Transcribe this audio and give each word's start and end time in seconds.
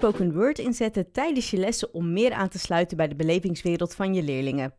spoken 0.00 0.32
word 0.32 0.58
inzetten 0.58 1.12
tijdens 1.12 1.50
je 1.50 1.56
lessen 1.56 1.94
om 1.94 2.12
meer 2.12 2.32
aan 2.32 2.48
te 2.48 2.58
sluiten 2.58 2.96
bij 2.96 3.08
de 3.08 3.14
belevingswereld 3.14 3.94
van 3.94 4.14
je 4.14 4.22
leerlingen. 4.22 4.74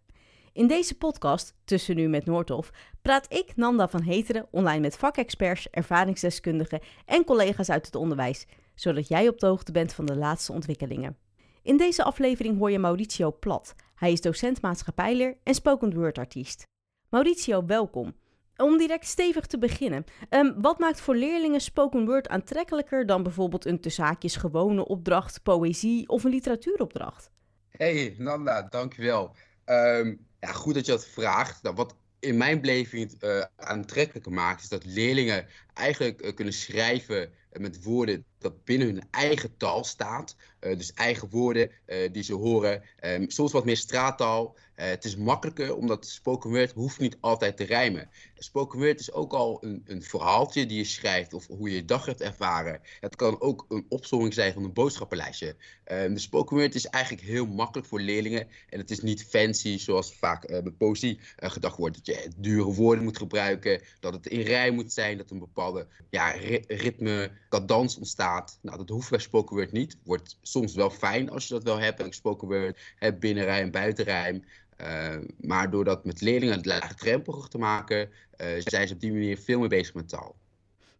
In 0.54 0.68
deze 0.68 0.98
podcast, 0.98 1.56
Tussen 1.66 1.96
Nu 1.96 2.08
met 2.08 2.26
Noordhof, 2.26 2.72
praat 3.02 3.34
ik, 3.34 3.56
Nanda 3.56 3.90
van 3.90 4.02
Heteren, 4.02 4.48
online 4.52 4.80
met 4.80 4.98
vakexperts, 4.98 5.70
ervaringsdeskundigen 5.70 6.80
en 7.06 7.24
collega's 7.24 7.70
uit 7.70 7.86
het 7.86 7.96
onderwijs, 7.96 8.46
zodat 8.76 9.08
jij 9.08 9.28
op 9.28 9.40
de 9.40 9.46
hoogte 9.46 9.72
bent 9.72 9.94
van 9.94 10.06
de 10.06 10.16
laatste 10.16 10.52
ontwikkelingen. 10.52 11.18
In 11.64 11.78
deze 11.78 12.04
aflevering 12.04 12.58
hoor 12.58 12.72
je 12.72 12.80
Mauricio 12.80 13.32
Plat. 13.40 13.76
Hij 13.96 14.12
is 14.12 14.22
docent 14.22 14.62
maatschappijleer 14.62 15.38
en 15.44 15.54
spoken 15.54 15.94
word 15.94 16.18
artiest. 16.18 16.64
Mauricio, 17.10 17.66
welkom. 17.66 18.14
Om 18.62 18.78
direct 18.78 19.06
stevig 19.06 19.46
te 19.46 19.58
beginnen, 19.58 20.04
ehm, 20.30 20.52
wat 20.62 20.80
maakt 20.80 21.02
voor 21.02 21.16
leerlingen 21.16 21.62
spoken 21.62 22.06
word 22.06 22.28
aantrekkelijker 22.28 23.06
dan 23.06 23.24
bijvoorbeeld 23.24 23.66
een 23.66 23.80
tussaakjes 23.80 24.36
gewone 24.36 24.88
opdracht, 24.88 25.44
poëzie 25.44 26.08
of 26.10 26.24
een 26.24 26.32
literatuuropdracht? 26.32 27.32
Hey 27.70 28.16
Nanda, 28.18 28.62
dankjewel. 28.62 29.36
Um, 29.66 30.28
ja, 30.40 30.52
goed 30.52 30.74
dat 30.74 30.86
je 30.86 30.92
dat 30.92 31.06
vraagt. 31.06 31.64
Nou, 31.64 31.76
wat 31.76 31.96
in 32.20 32.38
mijn 32.38 32.62
beleving 32.62 33.24
uh, 33.24 33.44
aantrekkelijker 33.56 34.32
maakt, 34.32 34.62
is 34.62 34.70
dat 34.70 34.86
leerlingen 34.86 35.46
eigenlijk 35.74 36.22
uh, 36.22 36.34
kunnen 36.34 36.54
schrijven 36.54 37.32
met 37.60 37.84
woorden 37.84 38.26
dat 38.38 38.64
binnen 38.64 38.88
hun 38.88 39.04
eigen 39.12 39.58
taal 39.58 39.84
staat. 39.84 40.36
Uh, 40.62 40.78
dus 40.78 40.94
eigen 40.94 41.30
woorden 41.30 41.72
die 42.12 42.24
ze 42.24 42.34
horen. 42.34 42.84
Um, 43.06 43.30
soms 43.30 43.52
wat 43.52 43.66
meer 43.66 43.78
straattaal. 43.78 44.56
Het 44.74 45.06
is 45.06 45.16
makkelijker 45.16 45.76
omdat 45.76 46.06
spoken 46.06 46.50
word 46.50 46.72
hoeft 46.72 47.00
niet 47.00 47.18
altijd 47.20 47.58
te 47.58 47.64
rijmen. 47.64 48.10
Spoken 48.36 48.80
word 48.80 49.00
is 49.00 49.12
ook 49.12 49.34
al 49.34 49.58
een, 49.64 49.84
een 49.86 50.04
verhaaltje 50.04 50.66
die 50.66 50.78
je 50.78 50.84
schrijft 50.84 51.34
of 51.34 51.48
hoe 51.48 51.70
je 51.70 51.76
je 51.76 51.86
dag 51.86 52.06
hebt 52.06 52.22
ervaren. 52.22 52.82
Het 53.00 53.16
kan 53.16 53.42
ook 53.42 53.66
een 53.70 53.86
opzomming 53.90 54.34
zijn 54.34 54.54
van 54.54 54.64
een 54.64 54.74
boodschappenlijstje. 54.74 55.48
Uh, 55.48 55.58
de 55.86 56.20
spoken 56.20 56.58
word 56.58 56.76
is 56.76 56.86
eigenlijk 56.86 57.26
heel 57.26 57.46
makkelijk 57.46 57.88
voor 57.88 58.02
leerlingen 58.02 58.48
en 58.70 58.80
het 58.80 58.92
is 58.92 59.02
niet 59.02 59.26
fancy 59.26 59.78
zoals 59.78 60.16
vaak 60.16 60.48
bij 60.48 60.74
poëzie 60.78 61.20
gedacht 61.36 61.78
wordt. 61.78 61.96
Dat 61.96 62.06
je 62.06 62.30
dure 62.38 62.74
woorden 62.74 63.04
moet 63.04 63.18
gebruiken, 63.18 63.82
dat 64.00 64.14
het 64.14 64.28
in 64.28 64.42
rij 64.42 64.72
moet 64.72 64.94
zijn, 64.94 65.18
dat 65.18 65.32
een 65.32 65.40
bepaalde 65.40 65.88
ja, 66.10 66.32
ritme, 66.68 67.32
cadans 67.52 67.98
ontstaat. 67.98 68.60
Nou, 68.62 68.78
dat 68.78 68.90
hoeft 68.90 69.10
bij 69.10 69.20
spoken 69.20 69.56
word 69.56 69.72
niet. 69.72 69.98
Wordt 70.04 70.38
soms 70.42 70.74
wel 70.74 70.90
fijn 70.90 71.30
als 71.30 71.48
je 71.48 71.54
dat 71.54 71.64
wel 71.64 71.80
hebt. 71.80 72.16
Spoken 72.16 72.48
word, 72.48 73.20
binnenrijm, 73.20 73.72
buitenrijm. 73.72 74.44
Uh, 74.82 75.16
maar 75.40 75.70
door 75.70 75.84
dat 75.84 76.06
met 76.06 76.22
leerlingen 76.22 76.56
het 76.56 76.66
laagdrempelig 76.66 77.48
te 77.48 77.58
maken, 77.58 78.10
uh, 78.38 78.48
zijn 78.58 78.88
ze 78.88 78.94
op 78.94 79.00
die 79.00 79.12
manier 79.12 79.38
veel 79.38 79.60
meer 79.60 79.70
bezig 79.70 79.94
met 79.94 80.10
taal. 80.10 80.36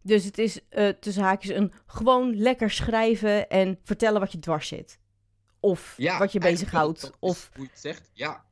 Dus 0.02 0.24
het 0.24 0.38
is 0.38 0.60
uh, 0.70 0.88
tussen 0.88 1.22
haakjes 1.22 1.56
een 1.56 1.72
gewoon 1.86 2.36
lekker 2.36 2.70
schrijven 2.70 3.48
en 3.48 3.78
vertellen 3.84 4.20
wat 4.20 4.32
je 4.32 4.38
dwars 4.38 4.68
zit. 4.68 4.98
Of 5.60 5.94
ja, 5.96 6.18
wat 6.18 6.32
je 6.32 6.38
bezighoudt. 6.38 7.10
Of 7.18 7.50
hoe 7.54 7.64
je 7.64 7.70
het 7.70 7.80
zegt, 7.80 8.10
ja. 8.12 8.44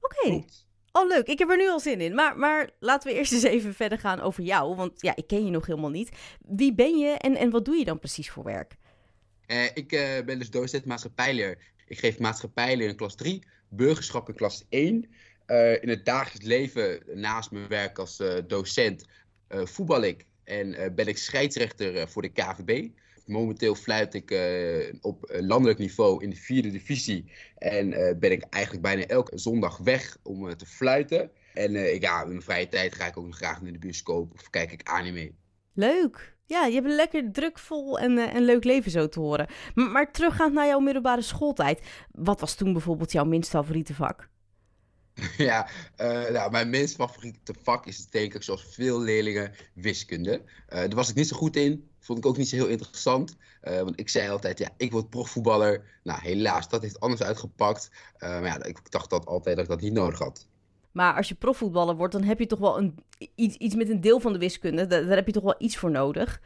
Oké. 0.00 0.26
Okay. 0.26 0.44
Oh, 0.92 1.08
leuk. 1.08 1.26
Ik 1.26 1.38
heb 1.38 1.50
er 1.50 1.56
nu 1.56 1.68
al 1.68 1.80
zin 1.80 2.00
in. 2.00 2.14
Maar, 2.14 2.38
maar 2.38 2.70
laten 2.80 3.10
we 3.10 3.18
eerst 3.18 3.32
eens 3.32 3.42
even 3.42 3.74
verder 3.74 3.98
gaan 3.98 4.20
over 4.20 4.42
jou. 4.42 4.76
Want 4.76 4.92
ja, 5.02 5.16
ik 5.16 5.26
ken 5.26 5.44
je 5.44 5.50
nog 5.50 5.66
helemaal 5.66 5.90
niet. 5.90 6.10
Wie 6.46 6.74
ben 6.74 6.98
je 6.98 7.08
en, 7.08 7.36
en 7.36 7.50
wat 7.50 7.64
doe 7.64 7.76
je 7.76 7.84
dan 7.84 7.98
precies 7.98 8.30
voor 8.30 8.44
werk? 8.44 8.78
ik 9.74 9.88
ben 10.26 10.38
dus 10.38 10.50
docent 10.50 10.84
maatschappijleer. 10.84 11.58
Ik 11.86 11.98
geef 11.98 12.18
maatschappijleer 12.18 12.88
in 12.88 12.96
klas 12.96 13.14
3 13.14 13.42
burgerschap 13.68 14.28
in 14.28 14.34
klas 14.34 14.64
1. 14.68 15.06
Uh, 15.46 15.72
eh, 15.72 15.82
in 15.82 15.88
het 15.88 16.04
dagelijks 16.04 16.46
leven, 16.46 17.02
naast 17.14 17.50
mijn 17.50 17.68
werk 17.68 17.98
als 17.98 18.22
docent, 18.46 19.06
voetbal 19.48 20.02
ik 20.02 20.26
en 20.44 20.94
ben 20.94 21.06
ik 21.06 21.18
scheidsrechter 21.18 22.08
voor 22.08 22.22
de 22.22 22.32
KVB. 22.32 22.88
Momenteel 23.30 23.74
fluit 23.74 24.14
ik 24.14 24.30
op 25.00 25.30
landelijk 25.40 25.78
niveau 25.78 26.22
in 26.22 26.30
de 26.30 26.36
vierde 26.36 26.70
divisie. 26.70 27.32
En 27.58 27.90
ben 28.18 28.32
ik 28.32 28.44
eigenlijk 28.50 28.84
bijna 28.84 29.06
elke 29.06 29.38
zondag 29.38 29.78
weg 29.78 30.16
om 30.22 30.56
te 30.56 30.66
fluiten. 30.66 31.30
En 31.54 31.72
ja, 32.00 32.22
in 32.22 32.28
mijn 32.28 32.42
vrije 32.42 32.68
tijd 32.68 32.94
ga 32.94 33.06
ik 33.06 33.16
ook 33.16 33.26
nog 33.26 33.36
graag 33.36 33.62
naar 33.62 33.72
de 33.72 33.78
bioscoop 33.78 34.32
of 34.32 34.50
kijk 34.50 34.72
ik 34.72 34.88
anime. 34.88 35.32
Leuk. 35.74 36.36
Ja, 36.46 36.66
je 36.66 36.74
hebt 36.74 36.86
een 36.86 36.94
lekker 36.94 37.32
drukvol 37.32 37.98
en, 37.98 38.18
en 38.18 38.42
leuk 38.42 38.64
leven 38.64 38.90
zo 38.90 39.08
te 39.08 39.20
horen. 39.20 39.46
Maar 39.74 40.12
teruggaand 40.12 40.52
naar 40.52 40.66
jouw 40.66 40.80
middelbare 40.80 41.22
schooltijd. 41.22 41.80
Wat 42.10 42.40
was 42.40 42.54
toen 42.54 42.72
bijvoorbeeld 42.72 43.12
jouw 43.12 43.24
minst 43.24 43.50
favoriete 43.50 43.94
vak? 43.94 44.28
Ja, 45.50 45.68
uh, 46.00 46.28
nou, 46.30 46.50
mijn 46.50 46.70
minst 46.70 46.94
favoriete 46.94 47.54
vak 47.62 47.86
is 47.86 48.06
denk 48.06 48.34
ik 48.34 48.42
zoals 48.42 48.64
veel 48.70 49.00
leerlingen 49.00 49.52
wiskunde. 49.74 50.42
Uh, 50.42 50.44
daar 50.68 50.94
was 50.94 51.08
ik 51.08 51.14
niet 51.14 51.28
zo 51.28 51.36
goed 51.36 51.56
in. 51.56 51.88
Vond 51.98 52.18
ik 52.18 52.26
ook 52.26 52.36
niet 52.36 52.48
zo 52.48 52.56
heel 52.56 52.66
interessant. 52.66 53.36
Uh, 53.62 53.80
want 53.80 54.00
ik 54.00 54.08
zei 54.08 54.28
altijd, 54.28 54.58
ja, 54.58 54.68
ik 54.76 54.92
word 54.92 55.10
profvoetballer. 55.10 56.00
Nou, 56.02 56.20
helaas, 56.22 56.68
dat 56.68 56.82
heeft 56.82 57.00
anders 57.00 57.22
uitgepakt. 57.22 57.90
maar 58.18 58.44
ja, 58.44 58.64
ik 58.64 58.90
dacht 58.90 59.10
dat 59.10 59.26
altijd 59.26 59.56
dat 59.56 59.64
ik 59.64 59.70
dat 59.70 59.80
niet 59.80 59.92
nodig 59.92 60.18
had. 60.18 60.46
Maar 60.92 61.14
als 61.16 61.28
je 61.28 61.34
profvoetballer 61.34 61.96
wordt, 61.96 62.12
dan 62.12 62.22
heb 62.22 62.38
je 62.38 62.46
toch 62.46 62.58
wel 62.58 62.78
een, 62.78 62.94
iets, 63.34 63.56
iets 63.56 63.74
met 63.74 63.88
een 63.90 64.00
deel 64.00 64.20
van 64.20 64.32
de 64.32 64.38
wiskunde. 64.38 64.86
Daar 64.86 65.16
heb 65.16 65.26
je 65.26 65.32
toch 65.32 65.42
wel 65.42 65.54
iets 65.58 65.76
voor 65.76 65.90
nodig. 65.90 66.40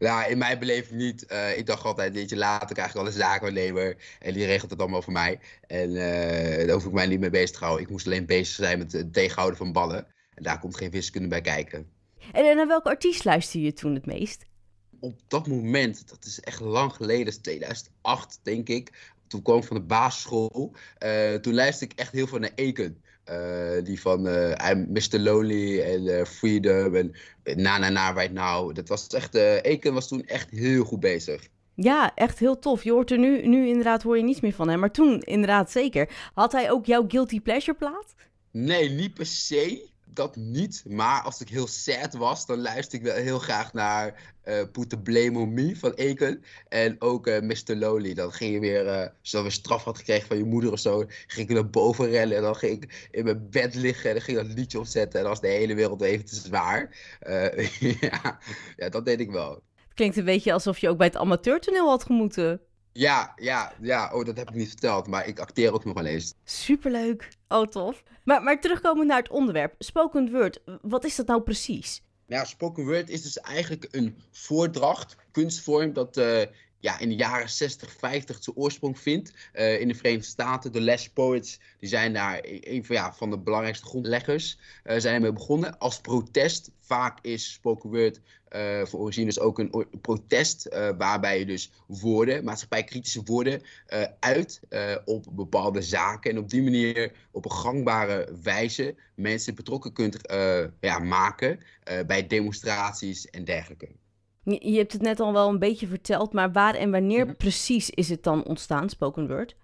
Ja, 0.00 0.26
in 0.26 0.38
mijn 0.38 0.58
beleving 0.58 1.00
niet. 1.00 1.24
Uh, 1.32 1.58
ik 1.58 1.66
dacht 1.66 1.84
altijd, 1.84 2.14
weet 2.14 2.30
je, 2.30 2.36
later 2.36 2.74
krijg 2.74 2.88
ik 2.88 2.94
wel 2.94 3.06
een 3.06 3.12
zakenwaarnemer. 3.12 3.96
En 4.18 4.32
die 4.32 4.46
regelt 4.46 4.70
het 4.70 4.80
allemaal 4.80 5.02
voor 5.02 5.12
mij. 5.12 5.40
En 5.66 5.90
uh, 5.90 6.66
daar 6.66 6.70
hoef 6.70 6.84
ik 6.84 6.92
mij 6.92 7.06
niet 7.06 7.20
mee 7.20 7.30
bezig 7.30 7.50
te 7.50 7.64
houden. 7.64 7.84
Ik 7.84 7.90
moest 7.90 8.06
alleen 8.06 8.26
bezig 8.26 8.54
zijn 8.54 8.78
met 8.78 8.92
het 8.92 9.12
tegenhouden 9.12 9.58
van 9.58 9.72
ballen. 9.72 10.06
En 10.34 10.42
daar 10.42 10.58
komt 10.58 10.76
geen 10.76 10.90
wiskunde 10.90 11.28
bij 11.28 11.40
kijken. 11.40 11.90
En, 12.32 12.44
en 12.44 12.56
naar 12.56 12.66
welke 12.66 12.88
artiest 12.88 13.24
luisterde 13.24 13.66
je 13.66 13.72
toen 13.72 13.94
het 13.94 14.06
meest? 14.06 14.44
Op 15.00 15.20
dat 15.28 15.46
moment, 15.46 16.08
dat 16.08 16.24
is 16.24 16.40
echt 16.40 16.60
lang 16.60 16.92
geleden, 16.92 17.24
dat 17.24 17.34
is 17.34 17.40
2008 17.40 18.40
denk 18.42 18.68
ik. 18.68 19.12
Toen 19.26 19.42
kwam 19.42 19.58
ik 19.58 19.64
van 19.64 19.76
de 19.76 19.82
basisschool. 19.82 20.74
Uh, 21.04 21.34
toen 21.34 21.54
luisterde 21.54 21.92
ik 21.92 22.00
echt 22.00 22.12
heel 22.12 22.26
veel 22.26 22.38
naar 22.38 22.52
Eken. 22.54 23.02
Uh, 23.30 23.84
die 23.84 24.00
van 24.00 24.26
uh, 24.26 24.54
I'm 24.70 24.86
Mr. 24.88 25.18
Lonely 25.18 25.80
en 25.82 26.04
uh, 26.04 26.24
Freedom 26.24 26.94
en 26.94 27.12
Na 27.56 27.78
Na 27.78 27.88
Na 27.88 28.10
Right 28.10 28.32
Now. 28.32 28.74
Dat 28.74 28.88
was 28.88 29.06
echt, 29.06 29.34
Eken 29.34 29.94
was 29.94 30.08
toen 30.08 30.24
echt 30.24 30.50
heel 30.50 30.84
goed 30.84 31.00
bezig. 31.00 31.48
Ja, 31.74 32.14
echt 32.14 32.38
heel 32.38 32.58
tof. 32.58 32.84
Je 32.84 32.92
hoort 32.92 33.10
er 33.10 33.18
nu, 33.18 33.46
nu 33.46 33.68
inderdaad 33.68 34.02
hoor 34.02 34.16
je 34.16 34.22
niets 34.22 34.40
meer 34.40 34.52
van 34.52 34.68
hem. 34.68 34.78
Maar 34.78 34.90
toen 34.90 35.20
inderdaad 35.20 35.70
zeker. 35.70 36.08
Had 36.34 36.52
hij 36.52 36.70
ook 36.70 36.86
jouw 36.86 37.04
Guilty 37.08 37.40
Pleasure 37.40 37.76
plaat? 37.76 38.14
Nee, 38.50 38.90
niet 38.90 39.14
per 39.14 39.26
se 39.26 39.89
dat 40.14 40.36
niet. 40.36 40.84
Maar 40.88 41.22
als 41.22 41.40
ik 41.40 41.48
heel 41.48 41.66
sad 41.66 42.14
was, 42.14 42.46
dan 42.46 42.60
luister 42.60 42.98
ik 42.98 43.04
wel 43.04 43.14
heel 43.14 43.38
graag 43.38 43.72
naar 43.72 44.34
uh, 44.44 44.62
Put 44.72 44.90
the 44.90 44.98
Blame 44.98 45.38
on 45.38 45.54
Me 45.54 45.76
van 45.76 45.92
Eken. 45.92 46.44
En 46.68 46.96
ook 46.98 47.26
uh, 47.26 47.36
eh, 47.36 47.42
Mr. 47.42 47.76
Lowly. 47.76 48.14
Dan 48.14 48.32
ging 48.32 48.52
je 48.52 48.60
weer, 48.60 48.84
uh, 48.84 49.00
als 49.00 49.30
je 49.30 49.42
weer 49.42 49.52
straf 49.52 49.84
had 49.84 49.98
gekregen 49.98 50.26
van 50.26 50.36
je 50.36 50.44
moeder 50.44 50.72
of 50.72 50.78
zo, 50.78 51.04
ging 51.26 51.48
ik 51.48 51.54
naar 51.54 51.70
boven 51.70 52.08
rennen. 52.08 52.36
En 52.36 52.42
dan 52.42 52.56
ging 52.56 52.82
ik 52.82 53.08
in 53.10 53.24
mijn 53.24 53.50
bed 53.50 53.74
liggen 53.74 54.08
en 54.08 54.14
dan 54.14 54.24
ging 54.24 54.38
ik 54.38 54.46
dat 54.46 54.56
liedje 54.56 54.78
opzetten. 54.78 55.18
En 55.18 55.24
dan 55.24 55.32
was 55.32 55.40
de 55.40 55.48
hele 55.48 55.74
wereld 55.74 56.02
even 56.02 56.24
te 56.24 56.34
zwaar. 56.34 56.96
ja, 58.00 58.38
ja, 58.76 58.88
dat 58.88 59.04
deed 59.04 59.20
ik 59.20 59.30
wel. 59.30 59.62
Klinkt 59.94 60.16
een 60.16 60.24
beetje 60.24 60.52
alsof 60.52 60.78
je 60.78 60.88
ook 60.88 60.96
bij 60.96 61.06
het 61.06 61.16
amateurtoneel 61.16 61.88
had 61.88 62.04
gemoeten. 62.04 62.60
Ja, 62.92 63.32
ja, 63.36 63.72
ja. 63.80 64.10
Oh, 64.12 64.24
dat 64.24 64.36
heb 64.36 64.48
ik 64.48 64.54
niet 64.54 64.68
verteld. 64.68 65.06
Maar 65.06 65.26
ik 65.26 65.38
acteer 65.38 65.72
ook 65.72 65.84
nog 65.84 65.94
wel 65.94 66.04
eens. 66.04 66.34
Superleuk. 66.44 67.28
Oh, 67.52 67.66
tof. 67.66 68.02
Maar, 68.24 68.42
maar 68.42 68.60
terugkomend 68.60 69.08
naar 69.08 69.18
het 69.18 69.30
onderwerp. 69.30 69.74
Spoken 69.78 70.30
word, 70.32 70.60
wat 70.82 71.04
is 71.04 71.16
dat 71.16 71.26
nou 71.26 71.42
precies? 71.42 72.02
Ja, 72.26 72.44
spoken 72.44 72.84
word 72.84 73.08
is 73.08 73.22
dus 73.22 73.38
eigenlijk 73.38 73.88
een 73.90 74.16
voordracht, 74.30 75.16
kunstvorm, 75.30 75.92
dat 75.92 76.16
uh, 76.16 76.42
ja, 76.80 76.98
in 76.98 77.08
de 77.08 77.14
jaren 77.14 77.48
60, 77.48 77.92
50 77.92 78.42
zijn 78.42 78.56
oorsprong 78.56 78.98
vindt. 78.98 79.32
Uh, 79.52 79.80
in 79.80 79.88
de 79.88 79.94
Verenigde 79.94 80.26
Staten, 80.26 80.72
de 80.72 80.80
Les 80.80 81.10
Poets, 81.10 81.60
die 81.78 81.88
zijn 81.88 82.12
daar 82.12 82.40
een 82.42 82.84
van, 82.84 82.96
ja, 82.96 83.12
van 83.12 83.30
de 83.30 83.38
belangrijkste 83.38 83.86
grondleggers, 83.86 84.58
uh, 84.84 84.98
zijn 84.98 85.14
ermee 85.14 85.32
begonnen. 85.32 85.78
Als 85.78 86.00
protest, 86.00 86.70
vaak 86.80 87.18
is 87.22 87.52
spoken 87.52 87.90
word 87.90 88.20
uh, 88.50 88.84
voor 88.84 89.00
origines 89.00 89.40
ook 89.40 89.58
een 89.58 89.86
protest, 90.00 90.68
waarbij 90.98 91.38
je 91.38 91.46
dus 91.46 91.70
woorden, 91.86 92.44
maatschappijkritische 92.44 93.22
woorden, 93.24 93.62
uit 94.20 94.60
op 95.04 95.26
bepaalde 95.30 95.82
zaken. 95.82 96.30
En 96.30 96.38
op 96.38 96.50
die 96.50 96.62
manier 96.62 97.12
op 97.30 97.44
een 97.44 97.52
gangbare 97.52 98.28
wijze 98.42 98.94
mensen 99.14 99.54
betrokken 99.54 99.92
kunt 99.92 100.18
ja, 100.80 100.98
maken 100.98 101.60
bij 102.06 102.26
demonstraties 102.26 103.30
en 103.30 103.44
dergelijke. 103.44 103.88
Je 104.50 104.76
hebt 104.76 104.92
het 104.92 105.02
net 105.02 105.20
al 105.20 105.32
wel 105.32 105.48
een 105.48 105.58
beetje 105.58 105.86
verteld, 105.86 106.32
maar 106.32 106.52
waar 106.52 106.74
en 106.74 106.90
wanneer 106.90 107.26
mhm. 107.26 107.34
precies 107.34 107.90
is 107.90 108.08
het 108.08 108.22
dan 108.22 108.44
ontstaan, 108.44 108.90
spoken 108.90 109.28
word? 109.28 109.54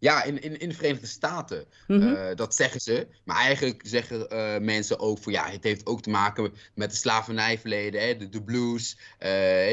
Ja, 0.00 0.22
in, 0.22 0.42
in, 0.42 0.58
in 0.58 0.68
de 0.68 0.74
Verenigde 0.74 1.06
Staten. 1.06 1.64
Mhm. 1.86 2.14
Eh, 2.14 2.36
dat 2.36 2.54
zeggen 2.54 2.80
ze. 2.80 3.06
Maar 3.24 3.36
eigenlijk 3.36 3.82
zeggen 3.84 4.26
uh, 4.32 4.58
mensen 4.58 4.98
ook 4.98 5.18
van 5.18 5.32
ja, 5.32 5.48
het 5.48 5.64
heeft 5.64 5.86
ook 5.86 6.02
te 6.02 6.10
maken 6.10 6.52
met 6.74 6.90
de 6.90 6.96
slavernijverleden, 6.96 8.00
hè, 8.00 8.16
de, 8.16 8.28
de 8.28 8.42
blues, 8.42 8.96
uh, 8.98 9.28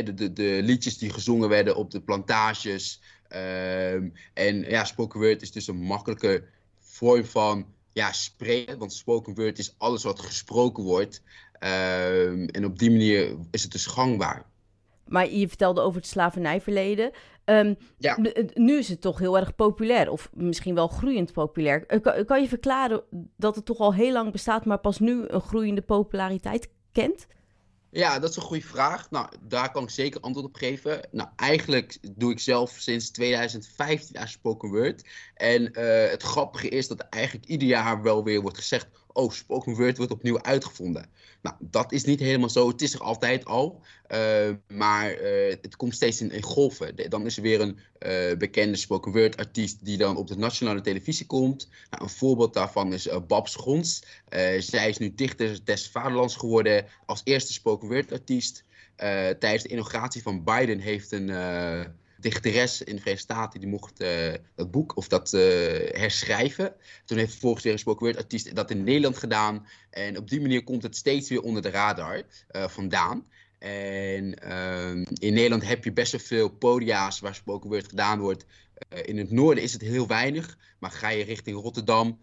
de, 0.05 0.13
de, 0.15 0.33
de 0.33 0.59
liedjes 0.63 0.97
die 0.97 1.13
gezongen 1.13 1.49
werden 1.49 1.75
op 1.75 1.91
de 1.91 2.01
plantages. 2.01 3.01
Ehm, 3.27 4.09
en 4.33 4.61
ja, 4.61 4.83
spoken 4.83 5.19
word 5.19 5.41
is 5.41 5.51
dus 5.51 5.67
een 5.67 5.81
makkelijke 5.81 6.43
vorm 6.79 7.25
van 7.25 7.65
ja, 7.93 8.11
spreken, 8.11 8.77
want 8.77 8.93
spoken 8.93 9.35
word 9.35 9.59
is 9.59 9.75
alles 9.77 10.03
wat 10.03 10.19
gesproken 10.19 10.83
wordt. 10.83 11.21
Ehm, 11.59 12.43
en 12.45 12.65
op 12.65 12.79
die 12.79 12.91
manier 12.91 13.35
is 13.51 13.63
het 13.63 13.71
dus 13.71 13.85
gangbaar. 13.85 14.45
Maar 15.07 15.31
je 15.31 15.47
vertelde 15.47 15.81
over 15.81 15.99
het 15.99 16.09
slavernijverleden. 16.09 17.11
Ehm, 17.45 17.73
ja. 17.97 18.17
Nu 18.53 18.77
is 18.77 18.89
het 18.89 19.01
toch 19.01 19.19
heel 19.19 19.37
erg 19.37 19.55
populair, 19.55 20.11
of 20.11 20.29
misschien 20.33 20.75
wel 20.75 20.87
groeiend 20.87 21.33
populair. 21.33 22.01
Kan, 22.01 22.25
kan 22.25 22.41
je 22.41 22.47
verklaren 22.47 23.01
dat 23.37 23.55
het 23.55 23.65
toch 23.65 23.79
al 23.79 23.93
heel 23.93 24.11
lang 24.11 24.31
bestaat, 24.31 24.65
maar 24.65 24.79
pas 24.79 24.99
nu 24.99 25.23
een 25.27 25.41
groeiende 25.41 25.81
populariteit 25.81 26.69
kent? 26.91 27.27
Ja, 27.89 28.19
dat 28.19 28.29
is 28.29 28.35
een 28.35 28.41
goede 28.41 28.65
vraag. 28.65 29.11
Nou, 29.11 29.27
daar 29.41 29.71
kan 29.71 29.83
ik 29.83 29.89
zeker 29.89 30.21
antwoord 30.21 30.47
op 30.47 30.55
geven. 30.55 31.07
Nou, 31.11 31.29
eigenlijk 31.35 31.97
doe 32.17 32.31
ik 32.31 32.39
zelf 32.39 32.71
sinds 32.71 33.11
2015 33.11 34.17
aan 34.17 34.27
spoken 34.27 34.69
word. 34.69 35.03
En 35.33 35.61
uh, 35.61 36.09
het 36.09 36.23
grappige 36.23 36.69
is 36.69 36.87
dat 36.87 36.99
eigenlijk 36.99 37.45
ieder 37.45 37.67
jaar 37.67 38.01
wel 38.01 38.23
weer 38.23 38.41
wordt 38.41 38.57
gezegd 38.57 38.87
oh, 39.17 39.31
spoken 39.31 39.75
word 39.75 39.97
wordt 39.97 40.11
opnieuw 40.11 40.41
uitgevonden. 40.41 41.09
Nou, 41.41 41.55
dat 41.59 41.91
is 41.91 42.03
niet 42.03 42.19
helemaal 42.19 42.49
zo. 42.49 42.67
Het 42.67 42.81
is 42.81 42.93
er 42.93 43.01
altijd 43.01 43.45
al. 43.45 43.81
Uh, 44.11 44.49
maar 44.67 45.21
uh, 45.21 45.55
het 45.61 45.75
komt 45.75 45.95
steeds 45.95 46.21
in, 46.21 46.41
golven. 46.41 47.09
Dan 47.09 47.25
is 47.25 47.37
er 47.37 47.43
weer 47.43 47.61
een 47.61 47.79
uh, 47.99 48.37
bekende 48.37 48.77
spoken 48.77 49.11
word 49.11 49.37
artiest 49.37 49.85
die 49.85 49.97
dan 49.97 50.17
op 50.17 50.27
de 50.27 50.37
nationale 50.37 50.81
televisie 50.81 51.25
komt. 51.25 51.69
Nou, 51.89 52.03
een 52.03 52.09
voorbeeld 52.09 52.53
daarvan 52.53 52.93
is 52.93 53.09
Babs 53.27 53.55
Gons. 53.55 54.03
zij 54.59 54.89
is 54.89 54.97
nu 54.97 55.13
dichter 55.15 55.59
des 55.63 55.89
vaderlands 55.89 56.35
geworden 56.35 56.85
als 57.05 57.21
eerste 57.23 57.53
spoken 57.53 57.87
word 57.87 58.11
artiest. 58.11 58.63
tijdens 59.39 59.63
de 59.63 59.69
inauguratie 59.69 60.21
van 60.21 60.43
Biden 60.43 60.79
heeft 60.79 61.11
een 61.11 61.29
dichteres 62.19 62.81
in 62.81 62.95
de 62.95 63.01
Verenigde 63.01 63.33
Staten, 63.33 63.59
die 63.59 63.69
mocht 63.69 64.01
uh, 64.01 64.33
dat 64.55 64.71
boek 64.71 64.95
of 64.95 65.07
dat 65.07 65.33
uh, 65.33 65.41
herschrijven. 65.91 66.75
Toen 67.05 67.17
heeft 67.17 67.31
vervolgens 67.31 67.63
weer 67.63 67.73
een 67.73 67.79
spoken 67.79 68.05
word 68.05 68.17
artiest 68.17 68.55
dat 68.55 68.71
in 68.71 68.83
Nederland 68.83 69.17
gedaan. 69.17 69.67
En 69.89 70.17
op 70.17 70.29
die 70.29 70.41
manier 70.41 70.63
komt 70.63 70.83
het 70.83 70.95
steeds 70.95 71.29
weer 71.29 71.41
onder 71.41 71.61
de 71.61 71.69
radar 71.69 72.15
uh, 72.51 72.67
vandaan. 72.67 73.25
En 73.59 74.39
ehm, 74.39 75.05
in 75.13 75.33
Nederland 75.33 75.67
heb 75.67 75.83
je 75.83 75.93
best 75.93 76.11
wel 76.11 76.21
veel 76.21 76.49
podia's 76.49 77.19
waar 77.19 77.35
spoken 77.35 77.69
word 77.69 77.87
gedaan 77.87 78.19
wordt. 78.19 78.45
in 79.03 79.17
het 79.17 79.31
noorden 79.31 79.63
is 79.63 79.73
het 79.73 79.81
heel 79.81 80.07
weinig, 80.07 80.57
maar 80.79 80.91
ga 80.91 81.09
je 81.09 81.23
richting 81.23 81.61
Rotterdam, 81.61 82.19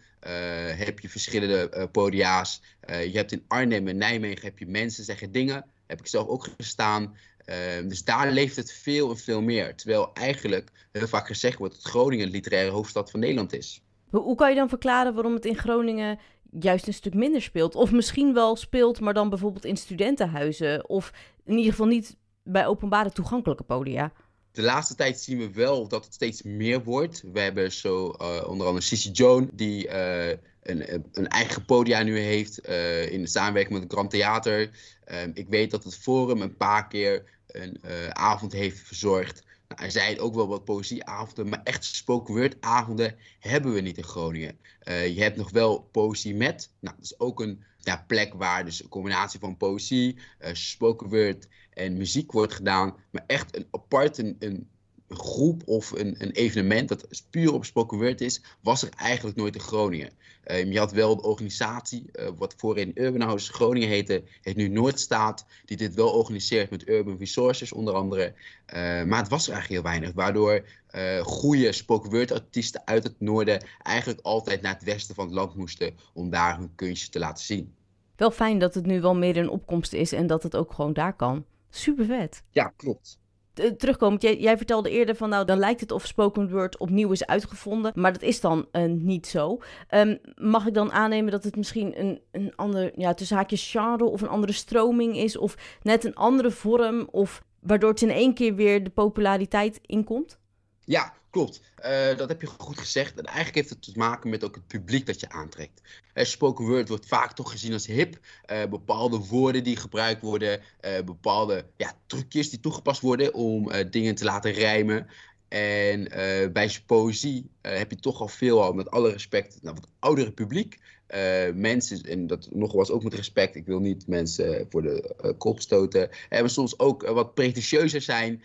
heb 0.77 1.01
je 1.01 1.09
verschillende 1.09 1.89
podia's. 1.93 2.63
je 2.87 3.13
hebt 3.13 3.33
in 3.33 3.45
Arnhem 3.49 3.89
en 3.89 3.97
Nijmegen 3.97 4.45
heb 4.45 4.59
je 4.59 4.67
mensen 4.67 5.05
zeggen 5.05 5.33
dingen. 5.33 5.65
Heb 5.87 6.01
ik 6.01 6.07
zelf 6.07 6.29
ook 6.29 6.49
gestaan. 6.57 7.17
Ehm, 7.45 7.89
dus 7.89 8.05
daar 8.05 8.33
leeft 8.33 8.57
het 8.57 8.73
veel 8.73 9.11
en 9.11 9.17
veel 9.17 9.43
meer. 9.43 9.75
Terwijl 9.75 10.11
eigenlijk 10.15 10.71
heel 10.93 11.09
vaak 11.09 11.27
gezegd 11.27 11.59
wordt 11.59 11.75
dat 11.75 11.85
Groningen 11.85 12.27
de 12.27 12.33
literaire 12.33 12.71
hoofdstad 12.71 13.11
van 13.11 13.21
Nederland 13.21 13.53
is. 13.53 13.83
Hoe 14.11 14.37
kan 14.37 14.51
je 14.51 14.57
dan 14.57 14.69
verklaren 14.69 15.15
waarom 15.15 15.35
het 15.35 15.45
in 15.45 15.57
Groningen 15.57 16.19
juist 16.61 16.87
een 16.87 16.95
stuk 16.95 17.15
minder 17.15 17.43
speelt? 17.43 17.75
Of 17.75 17.91
misschien 17.93 18.35
wel 18.35 18.57
speelt, 18.57 19.01
maar 19.01 19.15
dan 19.15 19.29
bijvoorbeeld 19.29 19.65
in 19.65 19.77
studentenhuizen? 19.77 20.89
Of 20.89 21.13
in 21.45 21.57
ieder 21.57 21.71
geval 21.71 21.87
niet 21.87 22.17
bij 22.43 22.67
openbare 22.67 23.11
toegankelijke 23.11 23.63
podia? 23.63 24.13
De 24.53 24.63
laatste 24.63 24.95
tijd 24.95 25.21
zien 25.21 25.39
we 25.39 25.53
wel 25.53 25.89
dat 25.89 26.05
het 26.05 26.15
steeds 26.15 26.43
meer 26.43 26.85
wordt. 26.85 27.25
We 27.33 27.41
hebben 27.41 27.73
zo 27.73 28.15
uh, 28.21 28.49
onder 28.49 28.67
andere 28.67 28.85
Sissy 28.85 29.11
Joan, 29.11 29.51
die 29.53 29.89
uh, 29.89 30.29
een, 30.65 31.05
een, 31.13 31.29
eigen 31.29 31.65
podia 31.65 32.03
nu 32.03 32.19
heeft 32.19 32.69
uh, 32.69 33.11
in 33.13 33.27
samenwerking 33.27 33.75
met 33.75 33.83
het 33.83 33.93
Grand 33.93 34.11
Theater. 34.11 34.71
Ehm, 35.05 35.31
ik 35.35 35.49
weet 35.49 35.71
dat 35.71 35.85
het 35.85 35.97
Forum 35.97 36.43
een 36.43 36.57
paar 36.57 36.89
keer 36.89 37.25
een 37.47 37.81
uh, 37.85 38.09
avond 38.09 38.53
heeft 38.53 38.79
verzorgd. 38.79 39.43
Nou, 39.69 39.83
er 39.83 39.91
zijn 39.91 40.21
ook 40.21 40.35
wel 40.35 40.49
wat 40.49 40.65
poëzieavonden, 40.65 41.49
maar 41.49 41.61
echt 41.65 41.85
spoken 41.85 42.35
word 42.35 42.57
avonden 42.61 43.17
hebben 43.39 43.73
we 43.73 43.81
niet 43.81 43.97
in 43.97 44.05
Groningen. 44.05 44.59
Uh, 44.85 45.09
je 45.09 45.23
hebt 45.23 45.37
nog 45.37 45.51
wel 45.51 45.89
poëzie 45.93 46.35
met. 46.35 46.71
Nou, 46.81 46.97
dat 46.97 47.05
is 47.05 47.21
ook 47.21 47.41
een 47.41 47.65
ja, 47.79 48.05
plek 48.07 48.35
waar 48.35 48.65
dus 48.65 48.83
een 48.83 48.89
combinatie 48.89 49.41
van 49.41 49.57
poëzie, 49.57 50.19
spoken 50.53 51.09
word 51.09 51.49
en 51.71 51.97
muziek 51.97 52.33
wordt 52.33 52.55
gedaan. 52.55 52.97
Maar 53.11 53.25
echt 53.27 53.57
een 53.57 53.67
apart, 53.71 54.19
een 54.19 54.69
groep 55.17 55.63
of 55.65 55.91
een, 55.91 56.15
een 56.19 56.31
evenement 56.31 56.89
dat 56.89 57.25
puur 57.31 57.53
op 57.53 57.65
spoken 57.65 57.99
word 57.99 58.21
is, 58.21 58.43
was 58.61 58.83
er 58.83 58.89
eigenlijk 58.97 59.37
nooit 59.37 59.55
in 59.55 59.61
Groningen. 59.61 60.11
Um, 60.51 60.73
je 60.73 60.79
had 60.79 60.93
wel 60.93 61.17
de 61.17 61.23
organisatie, 61.23 62.05
uh, 62.13 62.29
wat 62.37 62.55
voorheen 62.57 62.91
Urban 62.95 63.21
House 63.21 63.53
Groningen 63.53 63.89
heette, 63.89 64.23
heet 64.41 64.57
nu 64.57 64.69
Noordstaat, 64.69 65.47
die 65.65 65.77
dit 65.77 65.95
wel 65.95 66.11
organiseert 66.11 66.71
met 66.71 66.89
Urban 66.89 67.17
Resources 67.19 67.73
onder 67.73 67.95
andere. 67.95 68.35
Uh, 68.75 69.05
maar 69.05 69.19
het 69.19 69.29
was 69.29 69.47
er 69.47 69.53
eigenlijk 69.53 69.83
heel 69.83 69.93
weinig, 69.93 70.13
waardoor 70.15 70.65
uh, 70.95 71.21
goede 71.21 71.73
spoken 71.73 72.11
word 72.11 72.33
artiesten 72.33 72.83
uit 72.85 73.05
het 73.05 73.21
noorden 73.21 73.67
eigenlijk 73.83 74.21
altijd 74.23 74.63
naar 74.63 74.75
het 74.75 74.85
westen 74.85 75.15
van 75.15 75.25
het 75.25 75.35
land 75.35 75.55
moesten 75.55 75.95
om 76.13 76.31
daar 76.31 76.59
hun 76.59 76.75
kunstje 76.75 77.11
te 77.11 77.19
laten 77.19 77.45
zien. 77.45 77.75
Wel 78.17 78.31
fijn 78.31 78.59
dat 78.59 78.75
het 78.75 78.87
nu 78.87 79.01
wel 79.01 79.15
meer 79.15 79.37
een 79.37 79.49
opkomst 79.49 79.93
is 79.93 80.13
en 80.13 80.27
dat 80.27 80.43
het 80.43 80.57
ook 80.57 80.73
gewoon 80.73 80.93
daar 80.93 81.17
kan. 81.17 81.45
Super 81.71 82.05
vet. 82.05 82.43
Ja, 82.51 82.73
klopt. 82.77 83.19
Eh, 83.55 83.71
terugkomend, 83.71 84.23
jij, 84.23 84.39
jij, 84.39 84.57
vertelde 84.57 84.91
eerder 84.91 85.17
van 85.17 85.29
nou, 85.29 85.45
dan 85.45 85.59
lijkt 85.59 85.81
het 85.81 85.91
of 85.91 86.07
spoken 86.07 86.51
word 86.51 86.79
opnieuw 86.79 87.13
is 87.13 87.27
uitgevonden, 87.27 87.93
maar 87.95 88.13
dat 88.13 88.23
is 88.23 88.41
dan 88.41 88.67
uh, 88.73 88.85
niet 88.85 89.27
zo. 89.27 89.59
Um, 89.91 90.19
mag 90.37 90.67
ik 90.67 90.75
dan 90.75 90.93
aannemen 90.93 91.31
dat 91.31 91.45
het 91.45 91.57
misschien 91.57 92.01
een, 92.01 92.21
een 92.31 92.53
ander, 92.57 92.93
ja, 92.97 93.15
tussen 93.15 93.37
haakjes 93.37 93.71
genre 93.71 94.05
of 94.05 94.21
een 94.21 94.29
andere 94.29 94.53
stroming 94.53 95.17
is, 95.17 95.37
of 95.37 95.79
net 95.83 96.05
een 96.05 96.15
andere 96.15 96.51
vorm, 96.51 97.09
of 97.11 97.43
waardoor 97.61 97.91
het 97.91 98.03
in 98.03 98.11
één 98.11 98.35
keer 98.35 98.55
weer 98.55 98.85
de 98.85 98.91
populariteit 98.91 99.79
inkomt? 99.83 100.39
Ja, 100.85 101.15
klopt. 101.31 101.61
Uh, 101.85 102.17
dat 102.17 102.29
heb 102.29 102.41
je 102.41 102.47
goed 102.47 102.79
gezegd. 102.79 103.19
En 103.19 103.25
eigenlijk 103.25 103.57
heeft 103.57 103.71
het 103.71 103.83
te 103.83 103.93
maken 103.95 104.31
met 104.31 104.45
ook 104.45 104.55
het 104.55 104.67
publiek 104.67 105.07
dat 105.07 105.21
je 105.21 105.29
aantrekt. 105.29 105.81
Uh, 106.15 106.25
spoken 106.25 106.67
word 106.67 106.89
wordt 106.89 107.07
vaak 107.07 107.33
toch 107.33 107.51
gezien 107.51 107.73
als 107.73 107.87
hip. 107.87 108.19
Uh, 108.53 108.65
bepaalde 108.65 109.19
woorden 109.19 109.65
die 109.65 109.77
gebruikt 109.77 110.23
worden. 110.23 110.61
bepaalde 111.05 111.67
ja, 111.77 111.97
trucjes 112.07 112.51
die 112.51 112.61
toegepast 112.61 113.01
worden 113.01 113.35
om 113.35 113.73
dingen 113.91 114.15
te 114.15 114.25
laten 114.25 114.51
rijmen. 114.51 115.07
En 115.49 116.09
bij 116.53 116.81
poëzie 116.87 117.51
heb 117.61 117.91
je 117.91 117.97
toch 117.97 118.21
al 118.21 118.29
veel 118.29 118.63
al, 118.63 118.73
met 118.73 118.91
alle 118.91 119.11
respect, 119.11 119.59
nou, 119.63 119.75
wat 119.75 119.89
oudere 119.99 120.33
publiek. 120.33 120.79
Uh, 121.15 121.55
mensen, 121.55 122.03
en 122.03 122.27
dat 122.27 122.49
nogmaals 122.53 122.91
ook 122.91 123.03
met 123.03 123.15
respect, 123.15 123.55
ik 123.55 123.67
wil 123.67 123.81
niet 123.81 124.07
mensen 124.07 124.67
voor 124.71 124.83
de 124.83 125.15
uh, 125.25 125.31
kop 125.39 125.61
stoten, 125.61 126.09
hebben 126.29 126.51
soms 126.51 126.79
ook 126.79 127.07
wat 127.07 127.35
pretentieuzer 127.35 128.01
zijn 128.01 128.43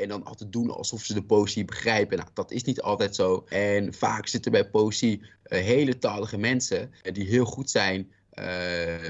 en 0.00 0.08
dan 0.08 0.24
altijd 0.24 0.52
doen 0.52 0.70
alsof 0.70 1.02
ze 1.02 1.14
de 1.14 1.22
poëzie 1.22 1.64
begrijpen. 1.64 2.16
Nou, 2.16 2.28
dat 2.34 2.50
is 2.50 2.64
niet 2.64 2.80
altijd 2.80 3.14
zo. 3.14 3.44
En 3.48 3.94
vaak 3.94 4.26
zitten 4.26 4.52
bij 4.52 4.70
poëzie 4.70 5.22
hele 5.42 5.98
talige 5.98 6.38
mensen 6.38 6.90
die 7.12 7.26
heel 7.26 7.44
goed 7.44 7.70
zijn 7.70 8.10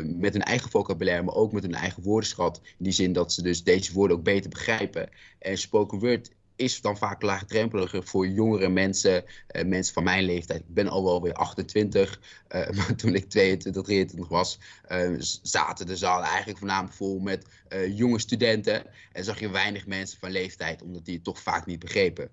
met 0.02 0.32
hun 0.32 0.42
eigen 0.42 0.70
vocabulaire, 0.70 1.22
maar 1.22 1.34
ook 1.34 1.52
met 1.52 1.62
hun 1.62 1.74
eigen 1.74 2.02
woordenschat. 2.02 2.60
In 2.64 2.84
die 2.84 2.92
zin 2.92 3.12
dat 3.12 3.32
ze 3.32 3.42
dus 3.42 3.64
deze 3.64 3.92
woorden 3.92 4.16
ook 4.16 4.22
beter 4.22 4.50
begrijpen. 4.50 5.08
En 5.38 5.58
spoken 5.58 5.98
word 5.98 6.30
is 6.60 6.80
dan 6.80 6.96
vaak 6.96 7.22
laagdrempeliger 7.22 8.04
voor 8.04 8.26
jongere 8.26 8.68
mensen, 8.68 9.24
uh, 9.52 9.64
mensen 9.64 9.94
van 9.94 10.04
mijn 10.04 10.24
leeftijd. 10.24 10.60
Ik 10.60 10.74
ben 10.74 10.88
al 10.88 11.04
wel 11.04 11.22
weer 11.22 11.32
28, 11.32 12.20
uh, 12.48 12.70
maar 12.76 12.94
toen 12.94 13.14
ik 13.14 13.28
22, 13.28 13.82
23 13.82 14.28
was, 14.28 14.58
uh, 14.92 15.14
zaten 15.42 15.86
de 15.86 15.96
zaal 15.96 16.22
eigenlijk 16.22 16.58
voornamelijk 16.58 16.94
vol 16.94 17.18
met 17.18 17.46
jonge 17.94 18.18
studenten. 18.18 18.82
En 19.12 19.24
zag 19.24 19.40
je 19.40 19.50
weinig 19.50 19.86
mensen 19.86 20.18
van 20.18 20.30
leeftijd, 20.30 20.82
omdat 20.82 21.04
die 21.04 21.14
het 21.14 21.24
toch 21.24 21.40
vaak 21.40 21.66
niet 21.66 21.78
begrepen. 21.78 22.28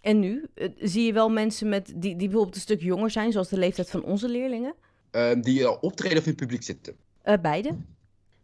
En 0.00 0.18
nu? 0.18 0.46
zie 0.78 1.06
je 1.06 1.12
wel 1.12 1.28
mensen 1.28 1.68
met, 1.68 1.86
die, 1.86 2.00
die 2.00 2.16
bijvoorbeeld 2.16 2.54
een 2.54 2.60
stuk 2.60 2.80
jonger 2.80 3.10
zijn, 3.10 3.32
zoals 3.32 3.48
de 3.48 3.58
leeftijd 3.58 3.90
van 3.90 4.04
onze 4.04 4.28
leerlingen? 4.28 4.74
Ehm, 5.10 5.40
die 5.40 5.66
al 5.66 5.78
optreden 5.80 6.18
of 6.18 6.24
in 6.24 6.30
het 6.30 6.40
publiek 6.40 6.62
zitten? 6.62 6.96
beide. 7.40 7.76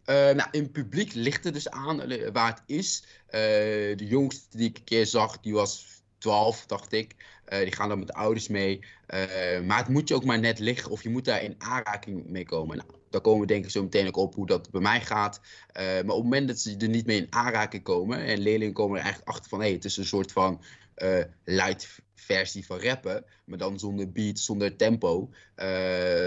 Uh, 0.09 0.15
nou, 0.15 0.47
in 0.51 0.71
publiek 0.71 1.13
ligt 1.13 1.43
het 1.43 1.53
dus 1.53 1.69
aan 1.69 2.01
eh, 2.01 2.29
waar 2.31 2.49
het 2.49 2.63
is. 2.65 3.03
Uh, 3.25 3.31
de 3.97 4.05
jongste 4.07 4.57
die 4.57 4.69
ik 4.69 4.77
een 4.77 4.83
keer 4.83 5.05
zag, 5.05 5.39
die 5.39 5.53
was 5.53 6.01
12, 6.17 6.65
dacht 6.65 6.91
ik. 6.91 7.15
die 7.49 7.71
gaan 7.71 7.89
dan 7.89 7.99
met 7.99 8.07
de 8.07 8.13
ouders 8.13 8.47
mee. 8.47 8.79
maar 9.65 9.77
het 9.77 9.87
moet 9.87 10.07
je 10.07 10.15
ook 10.15 10.23
maar 10.23 10.39
net 10.39 10.59
liggen 10.59 10.91
of 10.91 11.03
je 11.03 11.09
moet 11.09 11.25
daar 11.25 11.43
in 11.43 11.55
aanraking 11.57 12.25
mee 12.25 12.45
komen. 12.45 12.77
Nou, 12.77 12.89
daar 13.09 13.21
komen 13.21 13.41
we 13.41 13.47
denk 13.47 13.65
ik 13.65 13.71
zo 13.71 13.83
meteen 13.83 14.07
ook 14.07 14.15
op 14.15 14.35
hoe 14.35 14.45
dat 14.45 14.71
bij 14.71 14.81
mij 14.81 15.01
gaat. 15.01 15.41
maar 15.73 15.99
op 15.99 16.07
het 16.07 16.23
moment 16.23 16.47
dat 16.47 16.59
ze 16.59 16.77
er 16.77 16.89
niet 16.89 17.05
mee 17.05 17.17
in 17.17 17.33
aanraking 17.33 17.83
komen... 17.83 18.19
en 18.19 18.39
leerlingen 18.39 18.73
komen 18.73 18.97
er 18.97 19.03
eigenlijk 19.03 19.31
achter 19.31 19.49
van... 19.49 19.59
hé, 19.59 19.65
hey, 19.65 19.73
het 19.73 19.85
is 19.85 19.97
een 19.97 20.05
soort 20.05 20.31
van 20.31 20.61
light 21.43 21.99
versie 22.15 22.65
van 22.65 22.79
rappen... 22.79 23.25
maar 23.45 23.57
dan 23.57 23.79
zonder 23.79 24.11
beat, 24.11 24.39
zonder 24.39 24.75
tempo... 24.75 25.29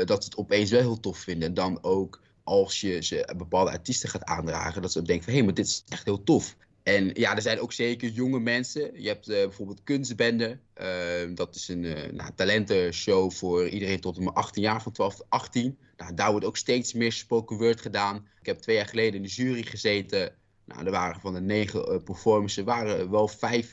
dat 0.04 0.22
ze 0.22 0.28
het 0.28 0.36
opeens 0.36 0.70
wel 0.70 0.80
heel 0.80 1.00
tof 1.00 1.18
vinden. 1.18 1.54
Dan 1.54 1.82
ook 1.82 2.20
als 2.44 2.80
je 2.80 3.02
ze 3.02 3.34
bepaalde 3.36 3.70
artiesten 3.70 4.08
gaat 4.08 4.24
aandragen, 4.24 4.82
dat 4.82 4.92
ze 4.92 5.02
denken 5.02 5.24
van 5.24 5.32
hé, 5.32 5.38
hey, 5.38 5.46
maar 5.46 5.56
dit 5.56 5.66
is 5.66 5.84
echt 5.88 6.04
heel 6.04 6.22
tof. 6.22 6.56
En 6.82 7.10
ja, 7.14 7.36
er 7.36 7.42
zijn 7.42 7.60
ook 7.60 7.72
zeker 7.72 8.08
jonge 8.08 8.40
mensen. 8.40 9.02
Je 9.02 9.08
hebt 9.08 9.28
uh, 9.28 9.36
bijvoorbeeld 9.36 9.82
Kunstbende. 9.82 10.58
Uh, 10.80 11.34
dat 11.34 11.54
is 11.54 11.68
een 11.68 11.84
uh, 11.84 12.10
nou, 12.12 12.30
talentenshow 12.34 13.32
voor 13.32 13.68
iedereen 13.68 14.00
tot 14.00 14.16
en 14.16 14.24
met 14.24 14.34
18 14.34 14.62
jaar, 14.62 14.82
van 14.82 14.92
12 14.92 15.16
tot 15.16 15.26
18. 15.28 15.78
Nou, 15.96 16.14
daar 16.14 16.30
wordt 16.30 16.46
ook 16.46 16.56
steeds 16.56 16.92
meer 16.92 17.12
spoken 17.12 17.56
word 17.56 17.80
gedaan. 17.80 18.26
Ik 18.40 18.46
heb 18.46 18.58
twee 18.58 18.76
jaar 18.76 18.86
geleden 18.86 19.14
in 19.14 19.22
de 19.22 19.28
jury 19.28 19.62
gezeten. 19.62 20.34
Nou, 20.64 20.84
er 20.84 20.90
waren 20.90 21.20
van 21.20 21.34
de 21.34 21.40
negen 21.40 22.02
performances 22.02 22.64
waren 22.64 23.10
wel 23.10 23.28
vijf 23.28 23.72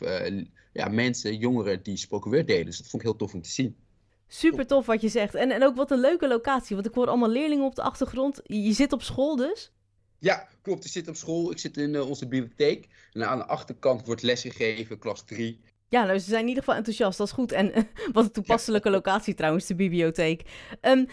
ja, 0.73 0.88
mensen, 0.88 1.38
jongeren, 1.38 1.83
die 1.83 1.97
spoken 1.97 2.31
word 2.31 2.47
deden. 2.47 2.65
Dus 2.65 2.77
dat 2.77 2.88
vond 2.88 3.01
ik 3.01 3.07
heel 3.07 3.17
tof 3.17 3.33
om 3.33 3.41
te 3.41 3.49
zien. 3.49 3.75
Super 4.31 4.67
tof 4.67 4.86
wat 4.86 5.01
je 5.01 5.09
zegt. 5.09 5.36
En, 5.36 5.51
en 5.51 5.63
ook 5.63 5.75
wat 5.75 5.91
een 5.91 6.00
leuke 6.00 6.27
locatie. 6.27 6.75
Want 6.75 6.88
ik 6.88 6.93
hoor 6.93 7.07
allemaal 7.07 7.29
leerlingen 7.29 7.65
op 7.65 7.75
de 7.75 7.81
achtergrond. 7.81 8.41
Je 8.43 8.74
zit 8.74 8.93
op 8.93 9.01
school 9.01 9.36
dus? 9.36 9.71
Ja, 10.19 10.48
klopt. 10.62 10.86
Ik 10.86 10.91
zit 10.91 11.07
op 11.07 11.15
school, 11.15 11.51
ik 11.51 11.59
zit 11.59 11.77
in 11.77 12.01
onze 12.01 12.27
bibliotheek. 12.27 12.88
En 13.12 13.27
aan 13.27 13.38
de 13.38 13.45
achterkant 13.45 14.05
wordt 14.05 14.21
lesgegeven, 14.21 15.00
klas 15.00 15.25
3. 15.25 15.59
Ja, 15.88 16.05
nou, 16.05 16.19
ze 16.19 16.29
zijn 16.29 16.41
in 16.41 16.48
ieder 16.48 16.63
geval 16.63 16.77
enthousiast, 16.77 17.17
dat 17.17 17.27
is 17.27 17.33
goed. 17.33 17.51
En 17.51 17.71
wat 18.13 18.24
een 18.25 18.31
toepasselijke 18.31 18.89
locatie 18.89 19.33
trouwens, 19.33 19.65
de 19.65 19.75
bibliotheek. 19.75 20.41
Um, 20.81 21.07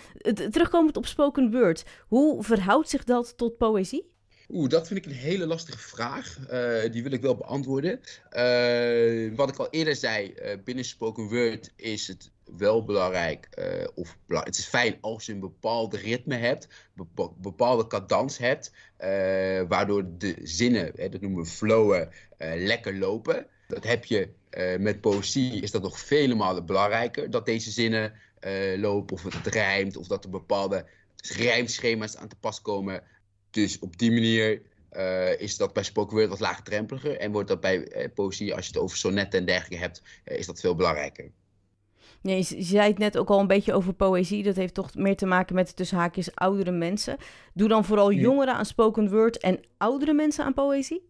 terugkomend 0.50 0.96
op 0.96 1.06
spoken 1.06 1.50
word, 1.50 1.85
hoe 2.08 2.42
verhoudt 2.42 2.88
zich 2.88 3.04
dat 3.04 3.37
tot 3.37 3.56
poëzie? 3.56 4.14
Oeh, 4.49 4.68
dat 4.68 4.87
vind 4.87 4.99
ik 4.99 5.06
een 5.06 5.18
hele 5.18 5.46
lastige 5.46 5.78
vraag. 5.78 6.38
Uh, 6.52 6.92
die 6.92 7.02
wil 7.02 7.12
ik 7.12 7.20
wel 7.20 7.37
beantwoorden. 7.37 8.00
Uh, 8.32 9.37
wat 9.37 9.49
ik 9.49 9.56
al 9.56 9.70
eerder 9.70 9.96
zei, 9.96 10.35
uh, 10.35 10.50
binnen 10.64 10.85
spoken 10.85 11.28
word 11.28 11.73
is 11.76 12.08
het 12.08 12.30
wel 12.56 12.84
belangrijk, 12.84 13.48
of 13.94 14.18
het 14.26 14.58
is 14.58 14.66
fijn 14.66 14.98
als 15.00 15.26
je 15.26 15.32
een 15.32 15.40
bepaalde 15.40 15.96
ritme 15.96 16.36
hebt, 16.36 16.68
bepaalde 17.36 17.86
cadans 17.86 18.38
hebt, 18.38 18.72
waardoor 19.68 20.04
de 20.18 20.36
zinnen, 20.42 20.92
hè, 20.94 21.08
dat 21.08 21.20
noemen 21.20 21.42
we 21.42 21.48
flowen, 21.48 22.10
lekker 22.38 22.98
lopen. 22.98 23.46
Dat 23.68 23.84
heb 23.84 24.04
je 24.04 24.28
met 24.78 25.00
poëzie, 25.00 25.62
is 25.62 25.70
dat 25.70 25.82
nog 25.82 25.98
vele 25.98 26.34
malen 26.34 26.66
belangrijker, 26.66 27.30
dat 27.30 27.46
deze 27.46 27.70
zinnen 27.70 28.12
lopen, 28.76 29.16
of 29.16 29.22
het 29.22 29.46
rijmt, 29.46 29.96
of 29.96 30.06
dat 30.06 30.24
er 30.24 30.30
bepaalde 30.30 30.86
rijmschema's 31.16 32.16
aan 32.16 32.28
te 32.28 32.36
pas 32.36 32.62
komen 32.62 33.02
dus 33.56 33.78
op 33.78 33.98
die 33.98 34.10
manier 34.10 34.62
uh, 34.92 35.40
is 35.40 35.56
dat 35.56 35.72
bij 35.72 35.82
spoken 35.82 36.16
word 36.16 36.28
wat 36.28 36.40
laagdrempeliger. 36.40 37.16
En 37.16 37.32
wordt 37.32 37.48
dat 37.48 37.60
bij 37.60 37.96
uh, 37.96 38.04
poëzie, 38.14 38.54
als 38.54 38.66
je 38.66 38.72
het 38.72 38.80
over 38.80 38.96
sonnetten 38.96 39.38
en 39.38 39.46
dergelijke 39.46 39.84
hebt, 39.84 40.02
uh, 40.24 40.38
is 40.38 40.46
dat 40.46 40.60
veel 40.60 40.74
belangrijker. 40.74 41.30
Je, 42.23 42.42
zei 42.58 42.88
het 42.88 42.99
net 42.99 43.18
ook 43.18 43.28
al 43.28 43.40
een 43.40 43.46
beetje 43.46 43.73
over 43.73 43.92
poëzie. 43.92 44.42
Dat 44.42 44.56
heeft 44.56 44.75
toch 44.75 44.94
meer 44.94 45.16
te 45.16 45.26
maken 45.26 45.54
met 45.54 45.76
tussen 45.76 45.99
haakjes 45.99 46.35
oudere 46.35 46.70
mensen. 46.70 47.16
Doe 47.54 47.68
dan 47.68 47.85
vooral 47.85 48.12
jongeren 48.12 48.54
aan 48.54 48.66
spoken 48.66 49.11
word 49.11 49.38
en 49.38 49.61
oudere 49.76 50.12
mensen 50.12 50.44
aan 50.44 50.54
poëzie? 50.54 51.02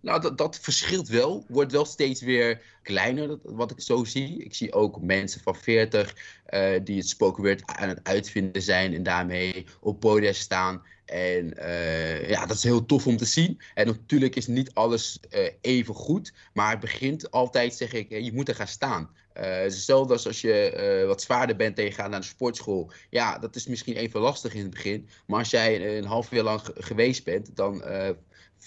Nou, 0.00 0.20
dat, 0.20 0.38
dat 0.38 0.58
verschilt 0.60 1.08
wel. 1.08 1.44
Wordt 1.48 1.72
wel 1.72 1.84
steeds 1.84 2.20
weer 2.20 2.62
kleiner, 2.82 3.38
wat 3.42 3.70
ik 3.70 3.80
zo 3.80 4.04
zie. 4.04 4.44
Ik 4.44 4.54
zie 4.54 4.72
ook 4.72 5.00
mensen 5.00 5.40
van 5.40 5.56
40 5.56 6.16
uh, 6.50 6.70
die 6.84 6.96
het 6.96 7.08
spoken 7.08 7.42
word 7.42 7.62
aan 7.66 7.88
het 7.88 8.00
uitvinden 8.02 8.62
zijn 8.62 8.94
en 8.94 9.02
daarmee 9.02 9.66
op 9.80 10.00
podium 10.00 10.32
staan. 10.32 10.82
En 11.04 11.54
uh, 11.58 12.28
ja, 12.28 12.46
dat 12.46 12.56
is 12.56 12.62
heel 12.62 12.86
tof 12.86 13.06
om 13.06 13.16
te 13.16 13.24
zien. 13.24 13.60
En 13.74 13.86
natuurlijk 13.86 14.36
is 14.36 14.46
niet 14.46 14.74
alles 14.74 15.20
uh, 15.30 15.48
even 15.60 15.94
goed, 15.94 16.32
maar 16.52 16.70
het 16.70 16.80
begint 16.80 17.30
altijd, 17.30 17.74
zeg 17.74 17.92
ik, 17.92 18.10
je 18.10 18.32
moet 18.32 18.48
er 18.48 18.54
gaan 18.54 18.66
staan. 18.66 19.10
Uh, 19.36 19.44
hetzelfde 19.44 20.12
als 20.12 20.26
als 20.26 20.40
je 20.40 21.04
wat 21.06 21.22
zwaarder 21.22 21.56
bent 21.56 21.78
en 21.78 21.84
je 21.84 21.92
gaat 21.92 22.10
naar 22.10 22.20
de 22.20 22.26
sportschool. 22.26 22.92
Ja, 23.10 23.38
dat 23.38 23.56
is 23.56 23.66
misschien 23.66 23.96
even 23.96 24.20
lastig 24.20 24.54
in 24.54 24.60
het 24.60 24.70
begin. 24.70 25.08
Maar 25.26 25.38
als 25.38 25.50
jij 25.50 25.98
een 25.98 26.04
half 26.04 26.30
jaar 26.30 26.44
lang 26.44 26.60
geweest 26.74 27.24
bent, 27.24 27.56
dan 27.56 27.82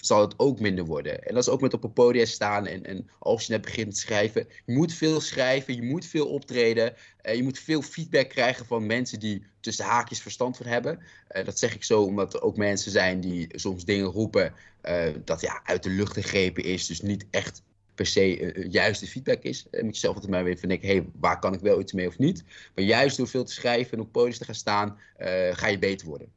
zal 0.00 0.20
het 0.20 0.34
ook 0.36 0.60
minder 0.60 0.84
worden. 0.84 1.22
En 1.22 1.34
dat 1.34 1.42
is 1.42 1.48
ook 1.48 1.60
met 1.60 1.74
op 1.74 1.84
een 1.84 1.92
podium 1.92 2.26
staan 2.26 2.66
en, 2.66 2.84
en 2.84 3.08
als 3.18 3.46
je 3.46 3.52
net 3.52 3.62
begint 3.62 3.94
te 3.94 4.00
schrijven. 4.00 4.46
Je 4.66 4.72
moet 4.72 4.92
veel 4.92 5.20
schrijven, 5.20 5.74
je 5.74 5.82
moet 5.82 6.06
veel 6.06 6.26
optreden. 6.26 6.94
Je 7.22 7.42
moet 7.42 7.58
veel 7.58 7.82
feedback 7.82 8.28
krijgen 8.28 8.66
van 8.66 8.86
mensen 8.86 9.20
die 9.20 9.46
tussen 9.60 9.84
haakjes 9.84 10.20
verstand 10.20 10.56
van 10.56 10.66
hebben. 10.66 10.98
Dat 11.44 11.58
zeg 11.58 11.74
ik 11.74 11.84
zo 11.84 12.02
omdat 12.02 12.34
er 12.34 12.42
ook 12.42 12.56
mensen 12.56 12.90
zijn 12.90 13.20
die 13.20 13.46
soms 13.50 13.84
dingen 13.84 14.06
roepen 14.06 14.54
dat 15.24 15.40
ja, 15.40 15.60
uit 15.64 15.82
de 15.82 15.90
lucht 15.90 16.12
gegrepen 16.12 16.64
is. 16.64 16.86
Dus 16.86 17.00
niet 17.00 17.26
echt 17.30 17.62
per 17.94 18.06
se 18.06 18.66
juiste 18.70 19.06
feedback 19.06 19.42
is. 19.42 19.66
Dan 19.70 19.84
moet 19.84 19.94
je 19.94 20.00
zelf 20.00 20.14
altijd 20.14 20.32
maar 20.32 20.44
weer 20.44 20.58
van 20.58 20.68
denken, 20.68 20.88
hey, 20.88 21.06
waar 21.20 21.38
kan 21.38 21.54
ik 21.54 21.60
wel 21.60 21.80
iets 21.80 21.92
mee 21.92 22.06
of 22.06 22.18
niet? 22.18 22.44
Maar 22.74 22.84
juist 22.84 23.16
door 23.16 23.28
veel 23.28 23.44
te 23.44 23.52
schrijven 23.52 23.92
en 23.92 24.04
op 24.04 24.12
podiums 24.12 24.38
te 24.38 24.44
gaan 24.44 24.54
staan, 24.54 24.98
ga 25.52 25.66
je 25.66 25.78
beter 25.78 26.06
worden 26.06 26.32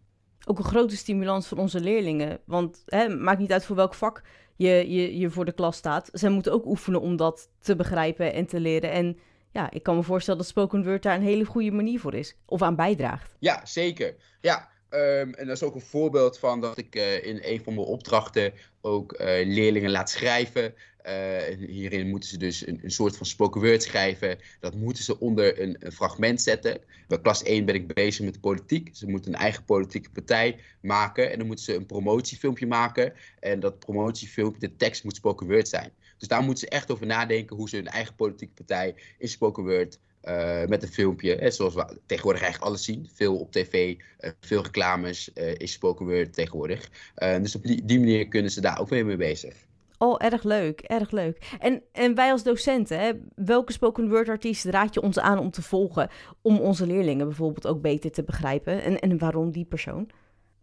ook 0.48 0.58
een 0.58 0.64
grote 0.64 0.98
stimulans 0.98 1.48
voor 1.48 1.58
onze 1.58 1.80
leerlingen. 1.80 2.40
Want 2.46 2.82
het 2.86 3.20
maakt 3.20 3.40
niet 3.40 3.52
uit 3.52 3.66
voor 3.66 3.76
welk 3.76 3.94
vak 3.94 4.22
je, 4.56 4.92
je, 4.92 5.18
je 5.18 5.30
voor 5.30 5.46
de 5.46 5.52
klas 5.52 5.78
staat. 5.78 6.10
Zij 6.12 6.30
moeten 6.30 6.52
ook 6.52 6.66
oefenen 6.66 7.02
om 7.02 7.16
dat 7.16 7.50
te 7.60 7.76
begrijpen 7.76 8.34
en 8.34 8.46
te 8.46 8.60
leren. 8.60 8.92
En 8.92 9.20
ja, 9.52 9.72
ik 9.72 9.84
kan 9.84 9.96
me 9.96 10.04
voorstellen 10.04 10.40
dat 10.40 10.50
spoken 10.50 10.84
word 10.84 11.04
daar 11.04 11.16
een 11.16 11.22
hele 11.22 11.46
goede 11.46 11.72
manier 11.72 12.00
voor 12.00 12.14
is. 12.14 12.36
Of 12.46 12.62
aan 12.62 12.76
bijdraagt. 12.76 13.36
Ja, 13.40 13.66
zeker. 13.66 14.16
Ja, 14.42 14.70
um, 14.90 15.34
en 15.34 15.48
dat 15.48 15.56
is 15.56 15.64
ook 15.64 15.76
een 15.76 15.82
voorbeeld 15.82 16.40
van 16.40 16.62
dat 16.62 16.78
ik 16.78 16.96
uh, 16.96 17.26
in 17.26 17.40
een 17.42 17.64
van 17.64 17.74
mijn 17.74 17.88
opdrachten 17.88 18.54
ook 18.82 19.14
uh, 19.14 19.28
leerlingen 19.28 19.92
laat 19.92 20.10
schrijven. 20.10 20.74
Uh, 21.08 21.68
hierin 21.68 22.10
moeten 22.10 22.30
ze 22.30 22.38
dus 22.38 22.68
een, 22.68 22.80
een, 22.84 22.92
soort 22.92 23.18
van 23.18 23.26
spoken 23.26 23.62
word 23.62 23.84
schrijven. 23.84 24.38
Dat 24.60 24.76
moeten 24.76 25.04
ze 25.04 25.20
onder 25.20 25.62
een, 25.62 25.76
een, 25.80 25.92
fragment 25.92 26.42
zetten. 26.42 26.80
Bij 27.08 27.22
klas 27.22 27.44
1 27.44 27.66
ben 27.66 27.76
ik 27.76 27.94
bezig 27.94 28.26
met 28.26 28.42
politiek. 28.42 28.90
Ze 28.94 29.08
moeten 29.08 29.34
een 29.34 29.40
eigen 29.40 29.66
politieke 29.66 30.10
partij 30.10 30.60
maken. 30.82 31.32
En 31.32 31.38
dan 31.38 31.48
moeten 31.48 31.66
ze 31.66 31.76
een 31.76 31.86
promotiefilmpje 31.86 32.68
maken. 32.68 33.14
En 33.40 33.60
dat 33.60 33.80
promotiefilmpje, 33.80 34.60
de 34.60 34.76
tekst 34.76 35.04
moet 35.04 35.16
spoken 35.16 35.48
word 35.48 35.68
zijn. 35.68 35.92
Dus 36.18 36.28
daar 36.28 36.44
moeten 36.44 36.68
ze 36.68 36.70
echt 36.70 36.92
over 36.92 37.06
nadenken 37.06 37.56
hoe 37.56 37.70
ze 37.70 37.76
hun 37.76 37.88
eigen 37.88 38.16
politieke 38.16 38.54
partij 38.54 38.96
in 39.18 39.28
spoken 39.28 39.64
word 39.64 40.00
uh, 40.28 40.66
met 40.66 40.84
een 40.84 40.90
filmpje, 40.90 41.36
hè, 41.36 41.52
zoals 41.52 41.74
we 41.74 42.00
tegenwoordig 42.06 42.42
eigenlijk 42.42 42.72
alles 42.72 42.86
zien. 42.86 43.10
Veel 43.14 43.38
op 43.38 43.52
tv, 43.52 43.96
uh, 44.20 44.30
veel 44.40 44.64
reclames, 44.64 45.34
is 45.34 45.72
spoken 45.72 46.06
word 46.06 46.34
tegenwoordig. 46.34 46.90
dus 47.16 47.56
op 47.56 47.64
die, 47.64 48.00
manier 48.00 48.28
kunnen 48.28 48.52
ze 48.52 48.62
daar 48.62 48.80
ook 48.80 48.90
weer 48.90 49.06
mee 49.06 49.16
bezig. 49.16 49.54
Oh, 49.98 50.16
erg 50.18 50.44
leuk, 50.44 50.82
erg 50.82 51.12
leuk. 51.12 51.56
En, 51.60 51.84
en 51.92 52.16
wij 52.16 52.32
als 52.32 52.44
docenten, 52.44 53.00
hè, 53.00 53.12
welke 53.36 53.72
spoken 53.72 54.10
word 54.10 54.30
artiest 54.30 54.66
raad 54.66 54.94
je 54.94 55.02
ons 55.02 55.20
aan 55.20 55.40
om 55.40 55.52
te 55.52 55.62
volgen... 55.62 56.10
om 56.42 56.60
onze 56.60 56.86
leerlingen 56.86 57.28
bijvoorbeeld 57.28 57.68
ook 57.68 57.82
beter 57.82 58.12
te 58.12 58.24
begrijpen? 58.24 58.84
En, 58.84 59.00
en 59.00 59.18
waarom 59.18 59.52
die 59.52 59.66
persoon? 59.66 60.10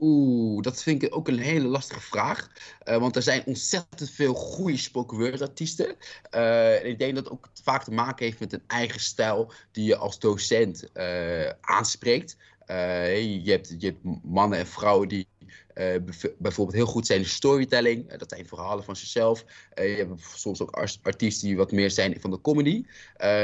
Oeh, 0.04 0.62
dat 0.62 0.82
vind 0.82 1.02
ik 1.02 1.16
ook 1.16 1.28
een 1.28 1.38
hele 1.38 1.66
lastige 1.66 2.00
vraag. 2.00 2.50
Uh, 2.84 2.96
want 2.96 3.16
er 3.16 3.22
zijn 3.22 3.42
ontzettend 3.46 4.10
veel 4.10 4.34
goede 4.34 4.76
spoken 4.76 5.18
word 5.18 5.42
artiesten. 5.42 5.96
Uh, 6.34 6.84
ik 6.84 6.98
denk 6.98 7.14
dat 7.14 7.24
het 7.24 7.32
ook 7.32 7.48
vaak 7.62 7.84
te 7.84 7.90
maken 7.90 8.24
heeft 8.24 8.40
met 8.40 8.52
een 8.52 8.62
eigen 8.66 9.00
stijl 9.00 9.52
die 9.72 9.84
je 9.84 9.96
als 9.96 10.18
docent 10.18 10.84
uh, 10.94 11.50
aanspreekt. 11.60 12.36
je, 12.66 13.42
hebt, 13.44 13.74
je 13.78 13.86
hebt 13.86 14.24
mannen 14.24 14.58
en 14.58 14.66
vrouwen 14.66 15.08
die 15.08 15.26
uh, 15.74 15.94
bijvoorbeeld 16.38 16.76
heel 16.76 16.86
goed 16.86 17.06
zijn 17.06 17.18
in 17.18 17.26
storytelling. 17.26 18.12
Uh, 18.12 18.18
dat 18.18 18.30
zijn 18.30 18.46
verhalen 18.46 18.84
van 18.84 18.96
zichzelf. 18.96 19.44
Uh, 19.74 19.88
je 19.90 19.96
hebt 19.96 20.22
soms 20.34 20.62
ook 20.62 20.88
artiesten 21.02 21.48
die 21.48 21.56
wat 21.56 21.72
meer 21.72 21.90
zijn 21.90 22.20
van 22.20 22.30
de 22.30 22.40
comedy. 22.40 22.84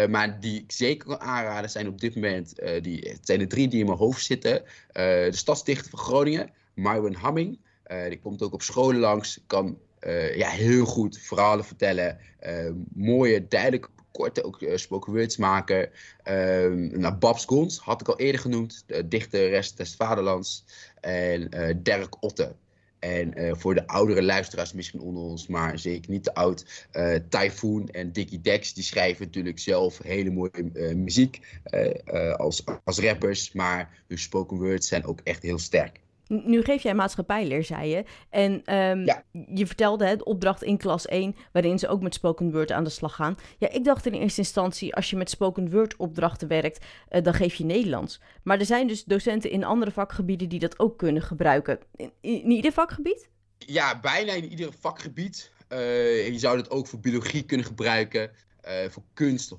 maar 0.09 0.41
die 0.41 0.61
ik 0.61 0.73
zeker 0.73 1.07
kan 1.07 1.21
aanraden 1.21 1.71
zijn 1.71 1.89
op 1.89 2.01
dit 2.01 2.15
moment, 2.15 2.55
die, 2.83 3.09
het 3.09 3.27
zijn 3.27 3.39
de 3.39 3.47
drie 3.47 3.69
die 3.69 3.81
in 3.81 3.87
mijn 3.87 3.99
hoofd 3.99 4.25
zitten. 4.25 4.63
de 4.93 5.29
stadsdichter 5.31 5.91
van 5.91 5.99
Groningen, 5.99 6.51
Marwin 6.75 7.15
Hamming. 7.15 7.59
die 8.09 8.21
komt 8.21 8.43
ook 8.43 8.53
op 8.53 8.63
scholen 8.63 9.01
langs, 9.01 9.41
kan 9.47 9.79
ja, 10.35 10.49
heel 10.49 10.85
goed 10.85 11.19
verhalen 11.19 11.65
vertellen. 11.65 12.19
mooie, 12.95 13.49
duidelijke 13.49 13.89
korte 14.13 14.45
ook 14.45 14.61
uh, 14.61 14.77
spoken 14.77 15.13
words 15.13 15.37
maken. 15.37 15.91
Uh, 16.29 16.99
nou, 16.99 17.15
Babs 17.15 17.45
Gons 17.45 17.79
had 17.79 18.01
ik 18.01 18.09
al 18.09 18.19
eerder 18.19 18.41
genoemd, 18.41 18.85
de 18.87 19.09
dichteres 19.09 19.75
des 19.75 19.95
vaderlands. 19.95 20.65
En 21.01 21.49
uh, 21.55 21.75
Dirk 21.77 22.23
Otte. 22.23 22.55
En 22.99 23.41
uh, 23.41 23.53
voor 23.55 23.75
de 23.75 23.87
oudere 23.87 24.23
luisteraars 24.23 24.73
misschien 24.73 25.01
onder 25.01 25.23
ons, 25.23 25.47
maar 25.47 25.79
zeker 25.79 26.11
niet 26.11 26.25
te 26.25 26.35
oud. 26.35 26.89
Uh, 26.93 27.15
Typhoon 27.29 27.89
en 27.89 28.13
Dickie 28.13 28.41
Dex, 28.41 28.75
die 28.75 28.85
schrijven 28.85 29.25
natuurlijk 29.25 29.59
zelf 29.59 29.99
hele 29.99 30.31
mooie 30.31 30.95
muziek 30.95 31.41
als, 32.37 32.65
als 32.85 32.99
rappers. 32.99 33.53
Maar 33.53 34.03
hun 34.09 34.19
spoken 34.19 34.57
words 34.57 34.89
zijn 34.89 35.05
ook 35.05 35.21
echt 35.25 35.43
heel 35.43 35.59
sterk. 35.59 36.01
Nu 36.31 36.63
geef 36.63 36.83
jij 36.83 36.95
maatschappijleer, 36.95 37.65
zei 37.65 37.89
je. 37.89 38.05
En 38.29 38.53
um, 38.53 39.05
ja. 39.05 39.25
je 39.55 39.67
vertelde 39.67 40.07
het 40.07 40.25
opdracht 40.25 40.63
in 40.63 40.77
klas 40.77 41.07
1, 41.07 41.37
waarin 41.53 41.79
ze 41.79 41.89
ook 41.89 42.03
met 42.03 42.15
spoken 42.15 42.53
word 42.53 42.73
aan 42.73 42.85
de 42.85 42.91
slag 42.91 43.15
gaan. 43.15 43.37
Ja, 43.59 43.71
ik 43.71 43.85
dacht 43.85 44.07
in 44.07 44.13
eerste 44.13 44.41
instantie, 44.41 44.95
als 44.95 45.11
je 45.11 45.17
met 45.17 45.31
spoken 45.31 45.71
word 45.71 45.97
opdrachten 45.97 46.49
werkt, 46.49 46.85
uh, 47.11 47.23
dan 47.23 47.35
geef 47.35 47.55
je 47.55 47.65
Nederlands. 47.65 48.21
Maar 48.43 48.59
er 48.59 48.67
zijn 48.67 48.87
dus 48.87 49.05
docenten 49.05 49.51
in 49.51 49.65
andere 49.65 49.91
vakgebieden 49.91 50.49
die 50.49 50.59
dat 50.59 50.79
ook 50.79 50.99
kunnen 50.99 51.23
gebruiken. 51.23 51.79
In, 51.97 52.13
in 52.21 52.51
ieder 52.51 52.73
vakgebied? 52.73 53.29
Ja, 53.59 54.01
bijna 54.01 54.33
in 54.33 54.49
ieder 54.49 54.73
vakgebied. 54.81 55.51
Uh, 55.69 56.27
je 56.27 56.39
zou 56.39 56.57
dat 56.57 56.71
ook 56.71 56.87
voor 56.87 57.01
biologie 57.01 57.43
kunnen 57.43 57.67
gebruiken. 57.67 58.31
Uh, 58.65 58.73
voor 58.89 59.03
kunst 59.15 59.55
100%. 59.55 59.57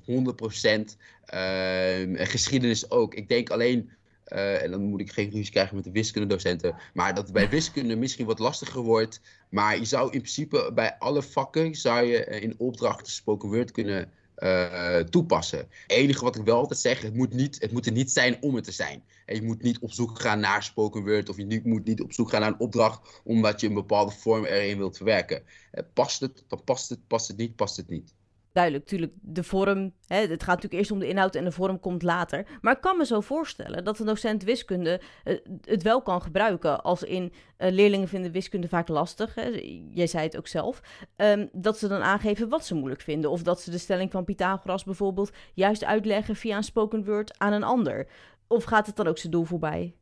Uh, 1.34 2.26
geschiedenis 2.26 2.90
ook. 2.90 3.14
Ik 3.14 3.28
denk 3.28 3.50
alleen 3.50 3.90
uh, 4.32 4.62
en 4.62 4.70
dan 4.70 4.82
moet 4.82 5.00
ik 5.00 5.12
geen 5.12 5.30
ruzie 5.30 5.52
krijgen 5.52 5.74
met 5.74 5.84
de 5.84 5.90
wiskundedocenten. 5.90 6.74
Maar 6.94 7.14
dat 7.14 7.24
het 7.24 7.32
bij 7.32 7.48
wiskunde 7.48 7.96
misschien 7.96 8.26
wat 8.26 8.38
lastiger 8.38 8.80
wordt. 8.80 9.20
Maar 9.50 9.78
je 9.78 9.84
zou 9.84 10.04
in 10.04 10.20
principe 10.20 10.70
bij 10.74 10.96
alle 10.98 11.22
vakken 11.22 11.74
zou 11.74 12.06
je 12.06 12.24
in 12.24 12.54
opdrachten 12.58 13.12
spoken 13.12 13.48
word 13.48 13.70
kunnen 13.70 14.10
uh, 14.38 14.98
toepassen. 14.98 15.58
Het 15.58 15.70
enige 15.86 16.24
wat 16.24 16.36
ik 16.36 16.44
wel 16.44 16.56
altijd 16.56 16.80
zeg, 16.80 17.02
het 17.02 17.14
moet, 17.14 17.32
niet, 17.32 17.60
het 17.60 17.72
moet 17.72 17.86
er 17.86 17.92
niet 17.92 18.10
zijn 18.10 18.36
om 18.40 18.54
het 18.54 18.64
te 18.64 18.72
zijn. 18.72 19.02
En 19.26 19.34
je 19.34 19.42
moet 19.42 19.62
niet 19.62 19.78
op 19.78 19.92
zoek 19.92 20.20
gaan 20.20 20.40
naar 20.40 20.62
spoken 20.62 21.02
word 21.02 21.28
of 21.28 21.36
je 21.36 21.60
moet 21.64 21.84
niet 21.84 22.02
op 22.02 22.12
zoek 22.12 22.30
gaan 22.30 22.40
naar 22.40 22.50
een 22.50 22.60
opdracht 22.60 23.20
omdat 23.24 23.60
je 23.60 23.66
een 23.66 23.74
bepaalde 23.74 24.12
vorm 24.12 24.44
erin 24.44 24.78
wilt 24.78 24.96
verwerken. 24.96 25.42
Uh, 25.72 25.84
past 25.92 26.20
het, 26.20 26.44
dan 26.48 26.64
past 26.64 26.88
het, 26.88 27.06
past 27.06 27.28
het 27.28 27.36
niet, 27.36 27.56
past 27.56 27.76
het 27.76 27.88
niet. 27.88 28.14
Duidelijk, 28.52 28.84
natuurlijk, 28.84 29.12
de 29.20 29.42
vorm, 29.42 29.92
hè, 30.06 30.16
het 30.16 30.42
gaat 30.42 30.46
natuurlijk 30.46 30.72
eerst 30.72 30.90
om 30.90 30.98
de 30.98 31.08
inhoud 31.08 31.34
en 31.34 31.44
de 31.44 31.52
vorm 31.52 31.80
komt 31.80 32.02
later. 32.02 32.46
Maar 32.60 32.74
ik 32.74 32.80
kan 32.80 32.96
me 32.96 33.04
zo 33.04 33.20
voorstellen 33.20 33.84
dat 33.84 33.98
een 33.98 34.06
docent 34.06 34.42
wiskunde 34.42 35.00
uh, 35.24 35.38
het 35.60 35.82
wel 35.82 36.02
kan 36.02 36.22
gebruiken 36.22 36.82
als 36.82 37.02
in 37.02 37.32
uh, 37.58 37.70
leerlingen 37.70 38.08
vinden 38.08 38.32
wiskunde 38.32 38.68
vaak 38.68 38.88
lastig. 38.88 39.34
Hè, 39.34 39.48
jij 39.90 40.06
zei 40.06 40.24
het 40.24 40.36
ook 40.36 40.46
zelf. 40.46 40.80
Um, 41.16 41.48
dat 41.52 41.78
ze 41.78 41.88
dan 41.88 42.02
aangeven 42.02 42.48
wat 42.48 42.66
ze 42.66 42.74
moeilijk 42.74 43.00
vinden. 43.00 43.30
Of 43.30 43.42
dat 43.42 43.60
ze 43.60 43.70
de 43.70 43.78
stelling 43.78 44.10
van 44.10 44.24
Pythagoras 44.24 44.84
bijvoorbeeld 44.84 45.32
juist 45.54 45.84
uitleggen 45.84 46.36
via 46.36 46.56
een 46.56 46.64
spoken 46.64 47.04
word 47.04 47.38
aan 47.38 47.52
een 47.52 47.62
ander. 47.62 48.06
Of 48.46 48.64
gaat 48.64 48.86
het 48.86 48.96
dan 48.96 49.06
ook 49.06 49.18
zijn 49.18 49.32
doel 49.32 49.44
voorbij? 49.44 49.94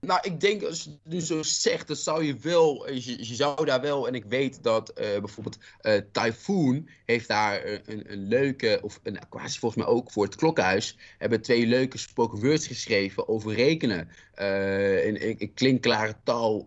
Nou, 0.00 0.20
ik 0.22 0.40
denk 0.40 0.62
als 0.62 0.84
je 0.84 0.98
nu 1.02 1.20
zo 1.20 1.42
zegt, 1.42 1.86
dan 1.86 1.96
zou 1.96 2.24
je 2.24 2.36
wel, 2.36 2.90
je, 2.92 3.26
je 3.26 3.34
zou 3.34 3.64
daar 3.64 3.80
wel, 3.80 4.06
en 4.06 4.14
ik 4.14 4.24
weet 4.24 4.62
dat 4.62 4.90
uh, 4.90 5.18
bijvoorbeeld 5.18 5.58
uh, 5.82 5.94
Typhoon 6.12 6.88
heeft 7.04 7.28
daar 7.28 7.64
een, 7.64 8.12
een 8.12 8.28
leuke, 8.28 8.78
of 8.82 9.00
een 9.02 9.18
quasi 9.28 9.58
volgens 9.58 9.84
mij 9.84 9.94
ook 9.94 10.12
voor 10.12 10.24
het 10.24 10.36
klokhuis, 10.36 10.98
hebben 11.18 11.42
twee 11.42 11.66
leuke 11.66 11.98
spoken 11.98 12.40
words 12.40 12.66
geschreven 12.66 13.28
over 13.28 13.54
rekenen. 13.54 14.08
Uh, 14.40 15.06
in 15.06 15.54
klinkklare 15.54 16.14
taal, 16.24 16.64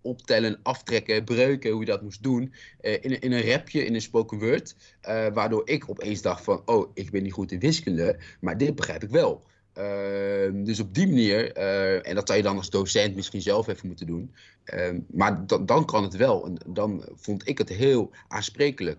optellen, 0.00 0.60
aftrekken, 0.62 1.24
breuken, 1.24 1.70
hoe 1.70 1.80
je 1.80 1.86
dat 1.86 2.02
moest 2.02 2.22
doen. 2.22 2.54
in, 2.80 3.20
in 3.20 3.32
een 3.32 3.50
rapje, 3.50 3.84
in 3.84 3.94
een 3.94 4.00
spoken 4.00 4.38
word, 4.38 4.74
waardoor 5.32 5.68
ik 5.68 5.90
opeens 5.90 6.22
dacht 6.22 6.44
van, 6.44 6.62
oh, 6.64 6.90
ik 6.94 7.10
ben 7.10 7.22
niet 7.22 7.32
goed 7.32 7.52
in 7.52 7.58
wiskunde, 7.58 8.18
maar 8.40 8.58
dit 8.58 8.74
begrijp 8.74 9.02
ik 9.02 9.10
wel. 9.10 9.48
Uh, 9.78 10.64
dus 10.64 10.80
op 10.80 10.94
die 10.94 11.06
manier, 11.06 11.56
uh, 11.58 12.08
en 12.08 12.14
dat 12.14 12.26
zou 12.26 12.38
je 12.38 12.44
dan 12.44 12.56
als 12.56 12.70
docent 12.70 13.14
misschien 13.14 13.42
zelf 13.42 13.68
even 13.68 13.86
moeten 13.86 14.06
doen. 14.06 14.34
Uh, 14.74 14.88
maar 15.10 15.46
dan 15.46 15.84
kan 15.84 16.02
het 16.02 16.16
wel. 16.16 16.46
En 16.46 16.58
dan 16.66 17.04
vond 17.14 17.48
ik 17.48 17.58
het 17.58 17.68
heel 17.68 18.10
aansprekelijk. 18.28 18.98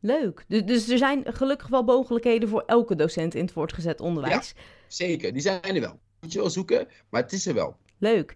Leuk. 0.00 0.44
Dus, 0.48 0.64
dus 0.64 0.88
er 0.88 0.98
zijn 0.98 1.22
gelukkig 1.26 1.68
wel 1.68 1.82
mogelijkheden 1.82 2.48
voor 2.48 2.62
elke 2.66 2.94
docent 2.94 3.34
in 3.34 3.44
het 3.44 3.52
voortgezet 3.52 4.00
onderwijs. 4.00 4.52
Ja, 4.56 4.62
zeker. 4.88 5.32
Die 5.32 5.42
zijn 5.42 5.62
er 5.62 5.80
wel. 5.80 5.98
Moet 6.20 6.32
je 6.32 6.38
wel 6.38 6.50
zoeken, 6.50 6.88
maar 7.08 7.22
het 7.22 7.32
is 7.32 7.46
er 7.46 7.54
wel. 7.54 7.76
Leuk. 7.98 8.34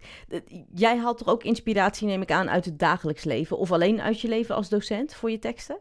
Jij 0.73 0.97
haalt 0.97 1.17
toch 1.17 1.27
ook 1.27 1.43
inspiratie, 1.43 2.07
neem 2.07 2.21
ik 2.21 2.31
aan, 2.31 2.49
uit 2.49 2.65
het 2.65 2.79
dagelijks 2.79 3.23
leven? 3.23 3.57
Of 3.57 3.71
alleen 3.71 4.01
uit 4.01 4.21
je 4.21 4.27
leven 4.27 4.55
als 4.55 4.69
docent 4.69 5.13
voor 5.13 5.31
je 5.31 5.39
teksten? 5.39 5.77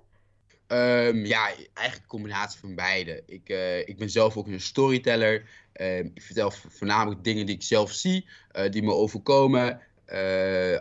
Um, 0.69 1.25
ja, 1.25 1.47
eigenlijk 1.47 2.03
een 2.03 2.07
combinatie 2.07 2.61
van 2.61 2.75
beide. 2.75 3.23
Ik, 3.27 3.49
uh, 3.49 3.79
ik 3.79 3.99
ben 3.99 4.11
zelf 4.11 4.37
ook 4.37 4.47
een 4.47 4.61
storyteller. 4.61 5.49
Uh, 5.81 5.99
ik 5.99 6.23
vertel 6.23 6.51
voornamelijk 6.51 7.25
dingen 7.25 7.47
die 7.47 7.55
ik 7.55 7.63
zelf 7.63 7.93
zie, 7.93 8.29
uh, 8.57 8.71
die 8.71 8.83
me 8.83 8.93
overkomen. 8.93 9.81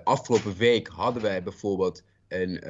afgelopen 0.03 0.57
week 0.57 0.87
hadden 0.87 1.21
wij 1.21 1.43
bijvoorbeeld 1.43 2.03
een 2.27 2.61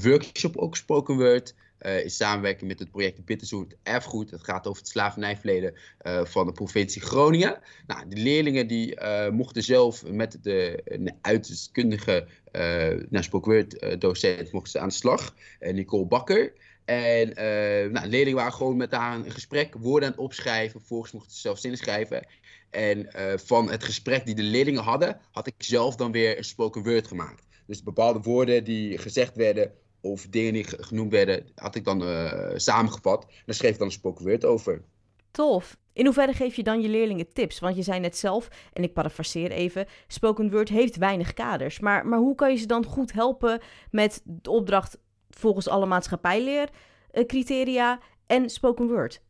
workshop 0.00 0.56
ook 0.56 0.76
spoken 0.76 1.16
word. 1.16 1.54
Uh, 1.86 2.02
in 2.02 2.10
samenwerking 2.10 2.70
met 2.70 2.78
het 2.78 2.90
project 2.90 3.24
Bitterzoet 3.24 3.76
Erfgoed. 3.82 4.30
Het 4.30 4.44
gaat 4.44 4.66
over 4.66 4.82
het 4.82 4.90
slavernijverleden 4.90 5.74
uh, 6.02 6.24
van 6.24 6.46
de 6.46 6.52
provincie 6.52 7.02
Groningen. 7.02 7.58
Nou, 7.86 8.08
de 8.08 8.16
leerlingen 8.16 8.66
die 8.66 9.00
uh, 9.00 9.28
mochten 9.28 9.62
zelf 9.62 10.06
met 10.06 10.38
de 10.42 10.82
uitkundige 11.20 12.26
nou, 13.08 13.24
spoken 13.24 13.68
docent 13.98 14.52
mochten 14.52 14.72
ze 14.72 14.78
aan 14.78 14.88
de 14.88 14.94
slag. 14.94 15.34
Nicole 15.60 16.06
Bakker. 16.06 16.52
En 16.88 17.32
nou, 17.92 18.06
leerlingen 18.06 18.34
waren 18.34 18.52
gewoon 18.52 18.76
met 18.76 18.92
haar 18.92 19.24
in 19.24 19.30
gesprek, 19.30 19.74
woorden 19.78 20.08
aan 20.08 20.14
het 20.14 20.24
opschrijven. 20.24 20.78
Vervolgens 20.78 21.12
mochten 21.12 21.32
ze 21.32 21.40
zelf 21.40 21.58
zinnen 21.58 21.78
schrijven. 21.78 22.26
En 22.70 23.08
van 23.44 23.70
het 23.70 23.84
gesprek 23.84 24.26
die 24.26 24.34
de 24.34 24.42
leerlingen 24.42 24.82
hadden, 24.82 25.20
had 25.30 25.46
ik 25.46 25.54
zelf 25.58 25.96
dan 25.96 26.12
weer 26.12 26.38
een 26.38 26.44
spoken 26.44 26.82
word 26.82 27.06
gemaakt. 27.06 27.46
Dus 27.66 27.82
bepaalde 27.82 28.20
woorden 28.20 28.64
die 28.64 28.98
gezegd 28.98 29.36
werden 29.36 29.72
of 30.00 30.26
dingen 30.30 30.52
die 30.52 30.64
genoemd 30.64 31.12
werden, 31.12 31.46
had 31.54 31.74
ik 31.74 31.84
dan 31.84 32.02
uh, 32.02 32.50
samengevat. 32.54 33.26
Daar 33.46 33.54
schreef 33.54 33.72
ik 33.72 33.78
dan 33.78 33.86
een 33.86 33.92
spoken 33.92 34.24
word 34.24 34.44
over. 34.44 34.82
Tof. 35.30 35.76
In 35.92 36.04
hoeverre 36.04 36.32
geef 36.32 36.56
je 36.56 36.62
dan 36.62 36.80
je 36.80 36.88
leerlingen 36.88 37.32
tips? 37.32 37.58
Want 37.58 37.76
je 37.76 37.82
zei 37.82 38.00
net 38.00 38.16
zelf, 38.16 38.48
en 38.72 38.82
ik 38.82 38.92
parafraseer 38.92 39.50
even, 39.50 39.86
spoken 40.06 40.50
word 40.50 40.68
heeft 40.68 40.96
weinig 40.96 41.34
kaders. 41.34 41.80
Maar, 41.80 42.06
maar 42.06 42.18
hoe 42.18 42.34
kan 42.34 42.50
je 42.50 42.56
ze 42.56 42.66
dan 42.66 42.84
goed 42.84 43.12
helpen 43.12 43.60
met 43.90 44.20
de 44.24 44.50
opdracht 44.50 44.98
volgens 45.30 45.68
alle 45.68 45.86
maatschappijleercriteria 45.86 48.00
en 48.26 48.50
spoken 48.50 48.88
word? 48.88 49.20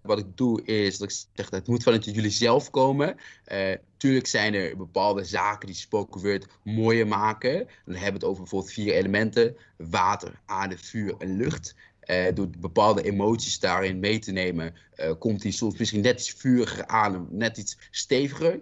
Wat 0.00 0.18
ik 0.18 0.36
doe 0.36 0.64
is 0.64 0.98
dat 0.98 1.10
ik 1.10 1.16
zeg 1.34 1.48
dat 1.48 1.60
het 1.60 1.68
moet 1.68 1.82
vanuit 1.82 2.04
jullie 2.04 2.30
zelf 2.30 2.70
komen. 2.70 3.16
Uh, 3.52 3.72
tuurlijk 3.96 4.26
zijn 4.26 4.54
er 4.54 4.76
bepaalde 4.76 5.24
zaken 5.24 5.66
die 5.66 5.76
spoken 5.76 6.22
word 6.22 6.46
mooier 6.62 7.06
maken. 7.06 7.68
Dan 7.84 7.94
hebben 7.94 8.04
we 8.04 8.12
het 8.12 8.24
over 8.24 8.40
bijvoorbeeld 8.40 8.72
vier 8.72 8.94
elementen: 8.94 9.56
water, 9.76 10.40
aarde, 10.44 10.78
vuur 10.78 11.14
en 11.18 11.36
lucht. 11.36 11.74
Uh, 12.04 12.24
door 12.34 12.48
bepaalde 12.58 13.02
emoties 13.02 13.60
daarin 13.60 13.98
mee 13.98 14.18
te 14.18 14.32
nemen, 14.32 14.74
uh, 14.96 15.12
komt 15.18 15.42
die 15.42 15.52
soms 15.52 15.78
misschien 15.78 16.00
net 16.00 16.20
iets 16.20 16.30
vuriger 16.30 16.86
aan, 16.86 17.26
net 17.30 17.56
iets 17.56 17.78
steviger. 17.90 18.60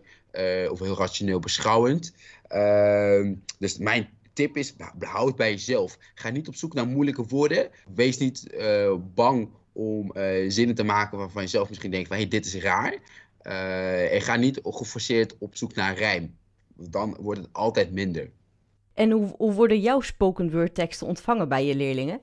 of 0.70 0.78
heel 0.78 0.96
rationeel 0.96 1.38
beschouwend. 1.38 2.12
Ehm, 2.48 3.34
dus 3.58 3.78
mijn 3.78 4.08
tip 4.34 4.56
is, 4.56 4.74
behoud 4.94 5.36
bij 5.36 5.50
jezelf. 5.50 5.98
Ga 6.14 6.30
niet 6.30 6.48
op 6.48 6.54
zoek 6.54 6.74
naar 6.74 6.86
moeilijke 6.86 7.24
woorden. 7.24 7.70
Wees 7.94 8.18
niet 8.18 8.54
bang 9.14 9.48
om 9.74 10.12
uh, 10.16 10.50
zinnen 10.50 10.74
te 10.74 10.84
maken 10.84 11.18
waarvan 11.18 11.42
je 11.42 11.48
zelf 11.48 11.68
misschien 11.68 11.90
denkt 11.90 12.08
van 12.08 12.16
hey, 12.16 12.28
dit 12.28 12.46
is 12.46 12.54
raar. 12.54 12.98
Uh, 13.42 14.14
en 14.14 14.20
ga 14.20 14.36
niet 14.36 14.60
geforceerd 14.62 15.38
op 15.38 15.56
zoek 15.56 15.74
naar 15.74 15.96
rijm. 15.96 16.36
Dan 16.74 17.16
wordt 17.20 17.40
het 17.40 17.48
altijd 17.52 17.92
minder. 17.92 18.30
En 18.94 19.10
hoe, 19.10 19.34
hoe 19.36 19.52
worden 19.52 19.80
jouw 19.80 20.00
spoken 20.00 20.50
word 20.50 20.74
teksten 20.74 21.06
ontvangen 21.06 21.48
bij 21.48 21.66
je 21.66 21.74
leerlingen? 21.74 22.20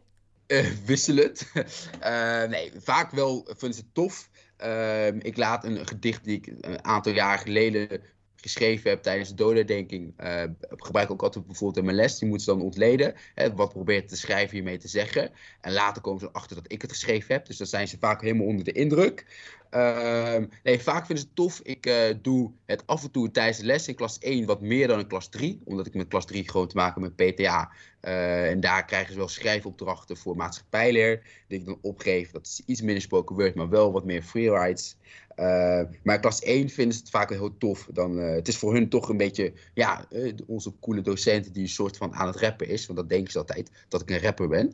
Wisselend. 0.86 1.52
nee, 2.50 2.72
vaak 2.78 3.12
wel 3.12 3.44
vinden 3.46 3.74
ze 3.74 3.82
het 3.82 3.94
tof. 3.94 4.30
Ehm, 4.58 5.18
ik 5.22 5.38
laat 5.38 5.64
een 5.64 5.88
gedicht 5.88 6.24
die 6.24 6.38
ik 6.38 6.54
een 6.62 6.84
aantal 6.84 7.14
jaar 7.14 7.38
geleden 7.38 8.02
geschreven 8.42 8.90
heb 8.90 9.02
tijdens 9.02 9.30
de 9.30 9.36
dodendenking, 9.36 10.14
uh, 10.24 10.44
gebruik 10.70 11.06
ik 11.06 11.12
ook 11.12 11.24
altijd 11.24 11.46
bijvoorbeeld 11.46 11.78
in 11.78 11.86
mijn 11.86 11.96
les. 11.96 12.18
Die 12.20 12.28
moeten 12.28 12.46
ze 12.46 12.54
dan 12.54 12.62
ontleden. 12.62 13.14
Hè, 13.36 13.54
wat 13.54 13.70
probeert 13.70 14.10
de 14.10 14.16
schrijver 14.16 14.54
hiermee 14.54 14.78
te 14.78 14.88
zeggen. 14.88 15.32
En 15.62 15.74
later 15.74 16.02
komen 16.02 16.20
ze 16.20 16.32
achter 16.32 16.56
dat 16.56 16.72
ik 16.72 16.82
het 16.82 16.92
geschreven 16.92 17.34
heb. 17.36 17.46
Dus 17.46 17.58
dan 17.58 17.68
zijn 17.68 17.88
ze 17.88 17.98
vaak 18.00 18.22
helemaal 18.22 18.48
onder 18.48 18.66
de 18.66 18.72
indruk. 18.72 19.26
Uh, 19.72 20.38
nee, 20.64 20.80
vaak 20.80 21.06
vinden 21.06 21.18
ze 21.18 21.26
het 21.26 21.36
tof. 21.36 21.60
Ik 21.64 21.86
uh, 21.86 21.96
doe 22.22 22.52
het 22.66 22.84
af 22.86 23.04
en 23.04 23.12
toe 23.12 23.32
tijdens 23.32 23.58
de 23.58 23.66
les 23.66 23.88
in 23.88 23.96
klas 23.96 24.20
1 24.20 24.46
wat 24.46 24.62
meer 24.62 24.88
dan 24.88 25.00
in 25.00 25.08
klas 25.08 25.30
3. 25.30 25.62
Omdat 25.64 25.88
ik 25.88 25.94
met 25.94 26.08
klas 26.08 26.26
3 26.26 26.50
gewoon 26.50 26.68
te 26.68 26.76
maken 26.76 27.02
met 27.02 27.16
PTA. 27.16 27.72
Uh, 28.02 28.50
en 28.50 28.60
daar 28.60 28.86
krijgen 28.86 29.12
ze 29.12 29.18
wel 29.18 29.28
schrijfopdrachten 29.28 30.18
voor 30.18 30.36
maatschappijleer. 30.36 31.22
Die 31.48 31.60
ik 31.60 31.66
dan 31.66 31.78
opgeef. 31.82 32.32
Dat 32.32 32.46
is 32.46 32.62
iets 32.66 32.82
minder 32.82 33.02
spoken 33.02 33.36
word, 33.36 33.56
maar 33.56 33.70
wel 33.70 33.92
wat 33.92 34.06
meer 34.06 34.24
freerides. 34.24 34.98
Uh, 35.42 35.82
maar 36.04 36.20
klas 36.20 36.42
1 36.42 36.70
vinden 36.70 36.94
ze 36.94 37.00
het 37.00 37.10
vaak 37.10 37.30
heel 37.30 37.58
tof. 37.58 37.88
Dan, 37.94 38.20
uh, 38.20 38.34
het 38.34 38.48
is 38.48 38.58
voor 38.58 38.74
hun 38.74 38.90
toch 38.90 39.10
een 39.10 39.18
beetje, 39.18 39.54
ja, 39.74 40.06
uh, 40.10 40.34
onze 40.48 40.74
coole 40.80 41.02
docent 41.02 41.54
die 41.54 41.64
een 41.64 41.70
soort 41.70 41.98
van 41.98 42.14
aan 42.14 42.28
het 42.28 42.36
rappen 42.36 42.68
is. 42.68 42.86
Want 42.86 43.00
dat 43.00 43.10
denken 43.10 43.32
ze 43.32 43.38
altijd, 43.38 43.72
dat 43.88 44.02
ik 44.02 44.10
een 44.10 44.22
rapper 44.22 44.48
ben. 44.48 44.74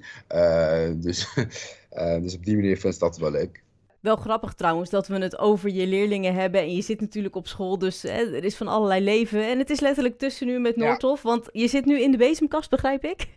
dus, 1.02 1.28
dus 2.22 2.36
op 2.36 2.46
die 2.46 2.56
manier 2.56 2.76
vinden 2.76 2.94
ze 2.94 3.00
dat 3.00 3.18
wel 3.18 3.32
leuk. 3.32 3.64
Wel 4.00 4.16
grappig 4.16 4.54
trouwens 4.54 4.90
dat 4.90 5.08
we 5.08 5.18
het 5.18 5.38
over 5.38 5.70
je 5.70 5.88
leerlingen 5.88 6.34
hebben. 6.34 6.62
En 6.62 6.76
je 6.76 6.82
zit 6.82 7.02
natuurlijk 7.02 7.36
op 7.36 7.48
school, 7.48 7.78
dus 7.78 8.02
hè, 8.02 8.36
er 8.36 8.44
is 8.44 8.56
van 8.56 8.68
allerlei 8.68 9.04
leven. 9.04 9.50
En 9.50 9.58
het 9.58 9.70
is 9.70 9.80
letterlijk 9.80 10.18
tussen 10.18 10.48
nu 10.48 10.60
met 10.60 10.76
Noordhof. 10.76 11.24
Ja. 11.24 11.30
Want 11.30 11.50
je 11.52 11.68
zit 11.68 11.86
nu 11.86 12.02
in 12.02 12.12
de 12.12 12.18
bezemkast, 12.18 12.70
begrijp 12.70 13.04
ik? 13.04 13.28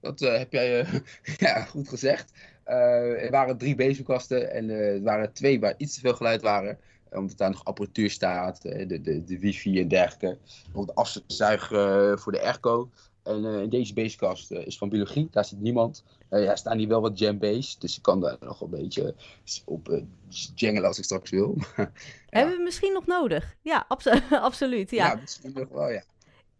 Dat 0.00 0.20
heb 0.20 0.52
jij 0.52 0.86
ja, 1.38 1.64
goed 1.64 1.88
gezegd. 1.88 2.32
Uh, 2.68 3.24
er 3.24 3.30
waren 3.30 3.56
drie 3.56 3.74
bezemkasten 3.74 4.52
en 4.52 4.68
uh, 4.68 4.94
er 4.94 5.02
waren 5.02 5.32
twee 5.32 5.60
waar 5.60 5.74
iets 5.76 5.94
te 5.94 6.00
veel 6.00 6.14
geluid 6.14 6.42
waren. 6.42 6.78
Omdat 7.10 7.38
daar 7.38 7.50
nog 7.50 7.64
apparatuur 7.64 8.10
staat, 8.10 8.64
uh, 8.64 8.88
de, 8.88 9.00
de, 9.00 9.24
de 9.24 9.38
wifi 9.38 9.80
en 9.80 9.88
dergelijke. 9.88 10.38
Nog 10.72 10.86
de 10.86 10.94
afzuig 10.94 11.68
voor 12.20 12.32
de 12.32 12.42
airco. 12.42 12.90
En 13.22 13.44
in 13.44 13.68
deze 13.68 13.94
bezemkast 13.94 14.50
is 14.50 14.78
van 14.78 14.88
biologie, 14.88 15.28
daar 15.30 15.44
zit 15.44 15.60
niemand. 15.60 16.04
ja, 16.30 16.56
staan 16.56 16.78
hier 16.78 16.88
wel 16.88 17.00
wat 17.00 17.18
jambase, 17.18 17.78
dus 17.78 17.96
ik 17.96 18.02
kan 18.02 18.20
daar 18.20 18.36
nog 18.40 18.60
een 18.60 18.70
beetje 18.70 19.14
op 19.64 19.88
uh, 19.88 20.02
jangelen 20.54 20.88
als 20.88 20.98
ik 20.98 21.04
straks 21.04 21.30
wil. 21.30 21.56
ja. 21.76 21.90
Hebben 22.26 22.56
we 22.56 22.62
misschien 22.62 22.92
nog 22.92 23.06
nodig? 23.06 23.56
Ja, 23.62 23.84
abso 23.88 24.10
absoluut. 24.30 24.90
Ja. 24.90 25.06
ja, 25.06 25.14
misschien 25.20 25.52
nog 25.54 25.68
wel, 25.68 25.90
ja. 25.90 26.02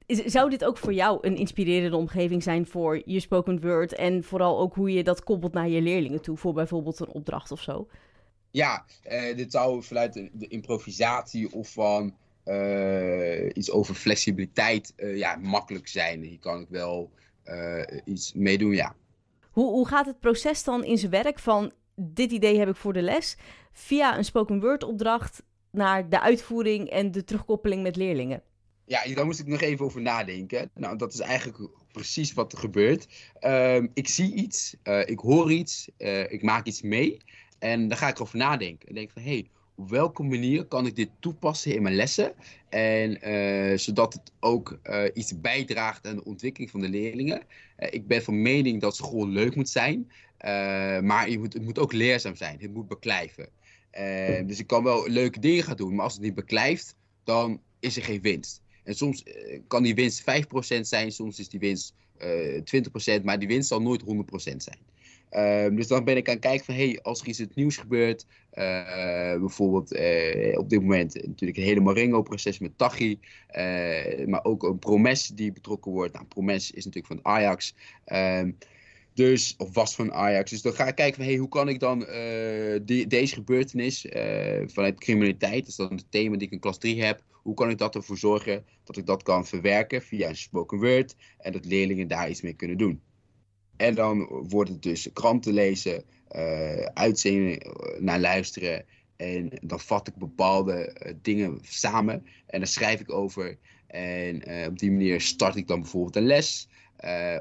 Zou 0.07 0.51
dit 0.51 0.65
ook 0.65 0.79
voor 0.79 0.93
jou 0.93 1.19
een 1.21 1.37
inspirerende 1.37 1.97
omgeving 1.97 2.43
zijn 2.43 2.67
voor 2.67 3.03
je 3.05 3.21
spoken 3.21 3.61
word 3.61 3.95
en 3.95 4.25
vooral 4.25 4.59
ook 4.59 4.75
hoe 4.75 4.93
je 4.93 5.05
dat 5.05 5.25
koppelt 5.25 5.53
naar 5.53 5.69
je 5.69 5.81
leerlingen 5.81 6.23
toe 6.23 6.37
voor 6.37 6.53
bijvoorbeeld 6.53 7.01
een 7.01 7.09
opdracht 7.09 7.51
of 7.51 7.61
zo? 7.61 7.89
Ja, 8.51 8.85
eh, 9.03 9.37
dit 9.37 9.53
zou 9.53 9.83
vanuit 9.83 10.13
de, 10.13 10.49
improvisatie 10.49 11.53
of 11.53 11.73
van 11.73 12.15
uh, 12.45 13.47
iets 13.53 13.71
over 13.71 13.95
flexibiliteit 13.95 14.93
uh, 14.97 15.17
ja, 15.17 15.37
makkelijk 15.37 15.89
zijn. 15.89 16.23
Hier 16.23 16.39
kan 16.39 16.61
ik 16.61 16.69
wel 16.69 17.11
iets 18.05 18.33
meedoen, 18.33 18.73
ja. 18.73 18.95
Hoe, 19.51 19.71
hoe 19.71 19.89
gaat 19.89 20.07
het 20.07 20.21
proces 20.21 20.65
dan 20.65 20.85
in 20.85 20.99
zijn 20.99 21.11
werk 21.11 21.39
van 21.39 21.73
dit 21.95 22.33
idee 22.33 22.59
heb 22.59 22.69
ik 22.69 22.77
voor 22.77 22.93
de 22.93 23.03
les 23.03 23.37
via 23.73 24.19
een 24.19 24.25
spoken 24.25 24.61
word 24.61 24.83
opdracht 24.83 25.43
naar 25.71 26.09
de 26.09 26.21
uitvoering 26.21 26.89
en 26.89 27.11
de 27.11 27.25
terugkoppeling 27.25 27.83
met 27.83 27.97
leerlingen? 27.97 28.43
Ja, 28.87 29.15
daar 29.15 29.25
moest 29.25 29.41
ik 29.41 29.47
nog 29.47 29.61
even 29.61 29.85
over 29.85 30.01
nadenken. 30.01 30.71
Nou, 30.75 30.97
dat 30.97 31.13
is 31.13 31.21
eigenlijk 31.21 31.71
precies 31.93 32.33
wat 32.33 32.53
er 32.53 32.59
gebeurt. 32.59 33.07
Um, 33.41 33.91
ik 33.95 34.09
zie 34.09 34.35
iets, 34.35 34.77
uh, 34.85 35.01
ik 35.09 35.19
hoor 35.19 35.53
iets, 35.53 35.89
uh, 35.99 36.33
ik 36.33 36.43
maak 36.43 36.67
iets 36.67 36.83
mee. 36.83 37.19
En 37.59 37.89
dan 37.89 37.99
ga 37.99 38.09
ik 38.09 38.17
erover 38.17 38.39
nadenken. 38.39 38.89
En 38.89 38.95
denk 38.95 39.11
van, 39.11 39.23
hé, 39.23 39.29
hey, 39.29 39.49
op 39.75 39.91
welke 39.91 40.23
manier 40.23 40.65
kan 40.65 40.87
ik 40.87 40.97
dit 40.97 41.11
toepassen 41.19 41.75
in 41.75 41.83
mijn 41.83 41.95
lessen? 41.95 42.33
En 42.69 43.29
uh, 43.29 43.79
zodat 43.79 44.13
het 44.13 44.33
ook 44.41 44.79
iets 45.15 45.41
bijdraagt 45.41 46.07
aan 46.07 46.17
de 46.17 46.25
ontwikkeling 46.25 46.71
van 46.71 46.81
de 46.81 46.89
leerlingen. 46.89 47.43
Ik 47.77 48.07
ben 48.07 48.23
van 48.23 48.43
mening 48.43 48.81
dat 48.81 48.97
school 48.97 49.29
leuk 49.29 49.55
moet 49.57 49.69
zijn, 49.69 50.11
maar 51.05 51.31
je 51.31 51.39
moet, 51.39 51.53
het 51.53 51.63
moet 51.63 51.79
ook 51.79 51.93
leerzaam 51.93 52.37
zijn. 52.37 52.57
Het 52.61 52.75
moet 52.75 52.89
beklijven. 52.89 53.49
dus 54.47 54.59
ik 54.59 54.67
kan 54.67 54.83
wel 54.83 55.09
leuke 55.09 55.41
dingen 55.41 55.65
gaan 55.65 55.77
doen, 55.77 55.95
maar 55.95 56.05
als 56.05 56.13
het 56.13 56.23
niet 56.23 56.35
beklijft, 56.35 56.97
dan 57.25 57.61
is 57.81 57.97
er 57.97 58.03
geen 58.03 58.21
winst. 58.21 58.63
En 58.85 58.95
soms 58.95 59.25
kan 59.67 59.83
die 59.83 59.95
winst 59.95 60.21
5% 60.21 60.25
zijn, 60.81 61.13
soms 61.13 61.39
is 61.39 61.49
die 61.49 61.61
winst 61.61 61.95
20%, 63.19 63.23
maar 63.23 63.39
die 63.39 63.49
winst 63.49 63.69
zal 63.69 63.83
nooit 63.83 64.03
100% 64.03 64.57
zijn. 64.57 64.79
Um, 65.37 65.77
dus 65.77 65.87
dan 65.87 66.05
ben 66.05 66.17
ik 66.17 66.29
aan 66.29 66.35
het 66.35 66.43
kijken 66.43 66.65
van, 66.65 66.75
hey, 66.75 66.99
als 67.03 67.21
er 67.21 67.27
iets 67.27 67.39
het 67.39 67.55
nieuws 67.55 67.77
gebeurt, 67.77 68.27
uh, 68.53 69.39
bijvoorbeeld 69.39 69.93
uh, 69.93 70.59
op 70.59 70.71
dit 70.71 70.81
moment 70.81 71.15
natuurlijk 71.15 71.59
het 71.59 71.67
hele 71.67 71.81
Marengo-proces 71.81 72.59
met 72.59 72.79
Tachi, 72.79 73.19
uh, 73.57 74.27
maar 74.27 74.45
ook 74.45 74.63
een 74.63 74.79
Promes 74.79 75.29
die 75.29 75.53
betrokken 75.53 75.93
wordt. 75.93 76.13
Nou, 76.13 76.27
Promes 76.27 76.71
is 76.71 76.85
natuurlijk 76.85 77.15
van 77.15 77.33
Ajax, 77.33 77.75
um, 78.07 78.59
dus, 79.15 79.55
of 79.57 79.75
was 79.75 79.95
van 79.95 80.13
Ajax. 80.13 80.51
Dus 80.51 80.63
dan 80.63 80.73
ga 80.73 80.87
ik 80.87 80.95
kijken 80.95 81.15
van, 81.15 81.25
hey, 81.25 81.37
hoe 81.37 81.49
kan 81.49 81.69
ik 81.69 81.81
dan 81.81 81.99
die, 82.83 83.07
deze 83.07 83.35
gebeurtenis 83.35 84.07
vanuit 84.67 85.01
criminaliteit, 85.01 85.77
dat 85.77 85.91
is 85.91 85.97
het 85.97 86.11
thema 86.11 86.37
die 86.37 86.47
ik 86.47 86.53
in 86.53 86.61
klas 86.61 86.79
3 86.79 87.03
heb, 87.03 87.23
hoe 87.31 87.55
kan 87.55 87.71
ik 87.71 87.79
dat 87.79 87.95
ervoor 87.95 88.19
zorgen 88.19 88.65
dat 88.85 88.97
ik 88.97 89.07
dat 89.07 89.23
kan 89.23 89.47
verwerken 89.47 90.03
via 90.03 90.29
een 90.29 90.37
spoken 90.37 90.79
word 90.79 91.15
en 91.39 91.53
dat 91.53 91.65
leerlingen 91.65 92.09
daar 92.09 92.31
iets 92.31 92.43
mee 92.43 92.55
kunnen 92.55 92.77
doen. 92.77 93.01
En 93.77 93.95
dan 93.95 94.27
wordt 94.49 94.71
het 94.71 94.83
dus 94.83 95.09
kranten 95.13 95.53
lezen, 95.53 96.05
uh, 96.37 96.85
uitzendingen 96.85 97.59
eh, 97.61 98.01
naar 98.01 98.21
luisteren. 98.21 98.85
En 99.17 99.51
dan 99.63 99.81
vat 99.81 100.09
ik 100.09 100.15
bepaalde 100.17 100.97
dingen 101.23 101.59
samen 101.63 102.27
en 102.47 102.59
daar 102.59 102.69
schrijf 102.69 103.01
ik 103.01 103.13
over. 103.13 103.59
En 103.87 104.43
op 104.69 104.79
die 104.79 104.91
manier 104.91 105.21
start 105.21 105.57
ik 105.57 105.67
dan 105.67 105.81
bijvoorbeeld 105.81 106.17
een 106.17 106.27
les. 106.27 106.69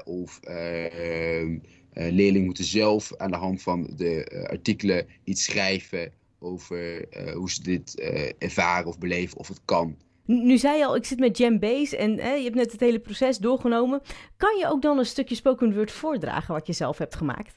Of 0.04 0.40
ehm, 0.40 1.58
leerlingen 1.92 2.44
moeten 2.44 2.64
zelf 2.64 3.16
aan 3.16 3.30
de 3.30 3.36
hand 3.36 3.62
van 3.62 3.90
de 3.96 4.46
artikelen 4.50 5.06
iets 5.24 5.44
schrijven 5.44 6.12
over 6.38 7.08
hoe 7.34 7.50
ze 7.50 7.62
dit 7.62 8.00
ervaren 8.38 8.86
of 8.86 8.98
beleven, 8.98 9.38
of 9.38 9.48
het 9.48 9.60
kan. 9.64 9.96
Nu 10.26 10.58
zei 10.58 10.78
je 10.78 10.86
al, 10.86 10.96
ik 10.96 11.04
zit 11.04 11.18
met 11.18 11.60
Base 11.60 11.96
en 11.96 12.16
je 12.16 12.42
hebt 12.42 12.54
net 12.54 12.72
het 12.72 12.80
hele 12.80 13.00
proces 13.00 13.38
doorgenomen. 13.38 14.00
Kan 14.36 14.56
je 14.58 14.66
ook 14.68 14.82
dan 14.82 14.98
een 14.98 15.06
stukje 15.06 15.34
spoken 15.34 15.74
word 15.74 15.92
voordragen 15.92 16.54
wat 16.54 16.66
je 16.66 16.72
zelf 16.72 16.98
hebt 16.98 17.14
gemaakt? 17.14 17.56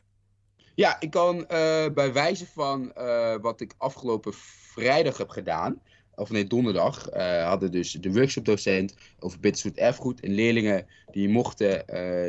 Ja, 0.78 1.00
ik 1.00 1.12
kan 1.12 1.36
uh, 1.38 1.46
bij 1.94 2.14
wijze 2.14 2.46
van 2.46 2.92
uh, 2.98 3.36
wat 3.42 3.62
ik 3.62 3.74
afgelopen 3.78 4.34
vrijdag 4.74 5.18
heb 5.18 5.30
gedaan, 5.30 5.82
of 6.18 6.30
nee, 6.30 6.48
donderdag, 6.48 7.14
uh, 7.14 7.48
hadden 7.48 7.72
dus 7.72 7.92
de 7.92 8.14
workshopdocent 8.14 8.96
over 9.20 9.40
bitterzoet 9.40 9.78
erfgoed 9.78 10.20
en 10.20 10.32
leerlingen 10.32 10.86
die 11.12 11.30
mochten 11.30 11.84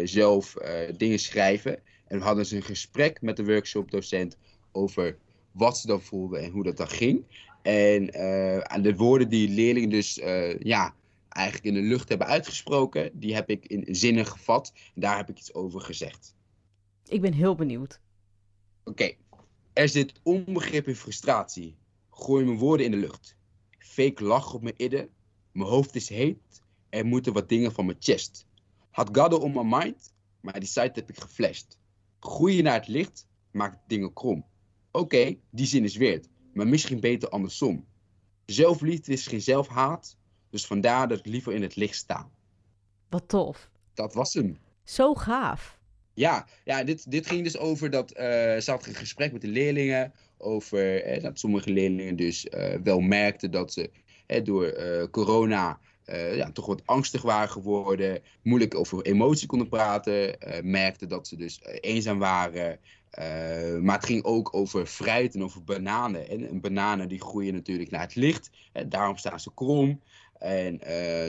zelf 0.09 0.55
dingen 0.97 1.19
schrijven. 1.19 1.79
En 2.07 2.19
we 2.19 2.25
hadden 2.25 2.43
dus 2.43 2.53
een 2.53 2.63
gesprek 2.63 3.23
met 3.23 3.37
de 3.37 3.45
workshopdocent 3.45 4.37
over 4.73 5.17
wat 5.53 5.79
ze 5.79 5.87
dan 5.87 6.03
voelden 6.03 6.43
en 6.43 6.51
hoe 6.51 6.65
dat 6.65 6.77
dan 6.77 6.89
ging. 6.89 7.25
En 7.63 8.03
uh, 8.03 8.83
de 8.83 8.95
woorden 8.97 9.29
die 9.29 9.49
leerlingen 9.49 9.91
dus 9.91 10.15
ja, 10.59 10.95
eigenlijk 11.29 11.67
in 11.67 11.83
de 11.83 11.89
lucht 11.89 12.09
hebben 12.09 12.27
uitgesproken, 12.27 13.11
die 13.13 13.35
heb 13.35 13.51
ik 13.51 13.67
in 13.67 13.95
zinnen 13.95 14.27
gevat. 14.27 14.73
En 14.95 15.01
daar 15.01 15.17
heb 15.17 15.29
ik 15.29 15.39
iets 15.39 15.55
over 15.55 15.81
gezegd. 15.81 16.35
Ik 17.09 17.21
ben 17.21 17.33
heel 17.33 17.55
benieuwd. 17.55 18.01
Oké. 18.85 18.91
Okay. 18.91 19.17
Er 19.73 19.89
zit 19.89 20.13
onbegrip 20.23 20.87
en 20.87 20.97
frustratie. 20.97 21.77
Gooi 22.11 22.45
mijn 22.45 22.59
woorden 22.59 22.87
in 22.87 22.93
de 22.93 22.97
lucht. 22.97 23.37
Fake 23.89 24.25
lach 24.25 24.55
op 24.55 24.63
mijn 24.63 24.75
idden. 24.77 25.09
Mijn 25.53 25.69
hoofd 25.69 25.95
is 25.95 26.09
heet. 26.09 26.63
Er 26.89 27.07
moeten 27.07 27.33
wat 27.33 27.49
dingen 27.49 27.73
van 27.73 27.87
mijn 27.87 27.99
chest. 28.01 28.47
Had 28.91 29.09
God 29.13 29.33
on 29.39 29.53
my 29.53 29.77
mind, 29.77 30.13
maar 30.41 30.61
die 30.61 30.69
site 30.69 30.93
heb 30.95 31.11
ik 31.11 31.21
geflasht. 31.21 31.79
Groeien 32.21 32.65
naar 32.65 32.75
het 32.75 32.89
licht 32.89 33.27
maakt 33.51 33.79
dingen 33.87 34.13
krom. 34.13 34.45
Oké, 34.91 35.05
okay, 35.05 35.41
die 35.51 35.67
zin 35.67 35.85
is 35.85 35.97
weird 35.97 36.29
maar 36.59 36.69
misschien 36.69 37.01
beter 37.01 37.29
andersom. 37.29 37.87
Zelfliefde 38.47 39.13
is 39.13 39.27
geen 39.27 39.43
zelfhaat, 39.43 40.17
dus 40.51 40.67
vandaar 40.67 41.09
dat 41.09 41.19
ik 41.19 41.27
liever 41.27 41.53
in 41.53 41.63
het 41.63 41.77
licht 41.77 41.95
sta. 41.95 42.31
Wat 43.09 43.29
tof. 43.29 43.71
Dat 43.95 44.15
was 44.15 44.35
hem. 44.35 44.59
Zo 44.85 45.15
gaaf. 45.15 45.79
Ja, 46.15 46.47
ja 46.65 46.85
dit, 46.85 47.11
dit 47.11 47.27
ging 47.27 47.45
dus 47.45 47.59
over 47.59 47.91
dat 47.91 48.11
uh, 48.11 48.17
ze 48.59 48.65
had 48.67 48.87
een 48.87 48.95
gesprek 48.95 49.33
met 49.33 49.41
de 49.41 49.49
leerlingen. 49.49 50.13
Over 50.39 51.03
eh, 51.03 51.23
dat 51.23 51.39
sommige 51.39 51.71
leerlingen 51.71 52.17
dus 52.17 52.47
uh, 52.51 52.75
wel 52.83 53.01
merkten 53.01 53.51
dat 53.51 53.73
ze 53.73 53.91
eh, 54.27 54.45
door 54.45 54.73
corona 55.11 55.79
ja, 56.35 56.53
toch 56.53 56.67
wat 56.67 56.83
angstig 56.85 57.23
waren 57.23 57.49
geworden. 57.49 58.23
Moeilijk 58.43 58.75
over 58.75 59.03
emotie 59.03 59.47
konden 59.47 59.69
praten. 59.69 60.39
merkten 60.63 61.09
dat 61.09 61.29
ze 61.29 61.37
dus 61.37 61.61
eenzaam 61.81 62.19
waren. 62.19 62.79
Maar 63.83 63.97
het 63.97 64.05
ging 64.05 64.25
ook 64.25 64.55
over 64.55 64.87
fruit 64.87 65.35
en 65.35 65.43
over 65.43 65.65
bananen. 65.65 66.29
En, 66.29 66.49
en, 66.49 66.61
bananen 66.61 67.09
die 67.09 67.21
groeien 67.21 67.55
natuurlijk 67.55 67.91
naar 67.91 68.01
het 68.01 68.15
licht. 68.15 68.51
En 68.73 68.89
daarom 68.89 69.17
staan 69.17 69.41
ze 69.41 69.55
krom. 69.55 70.01
En 70.39 70.81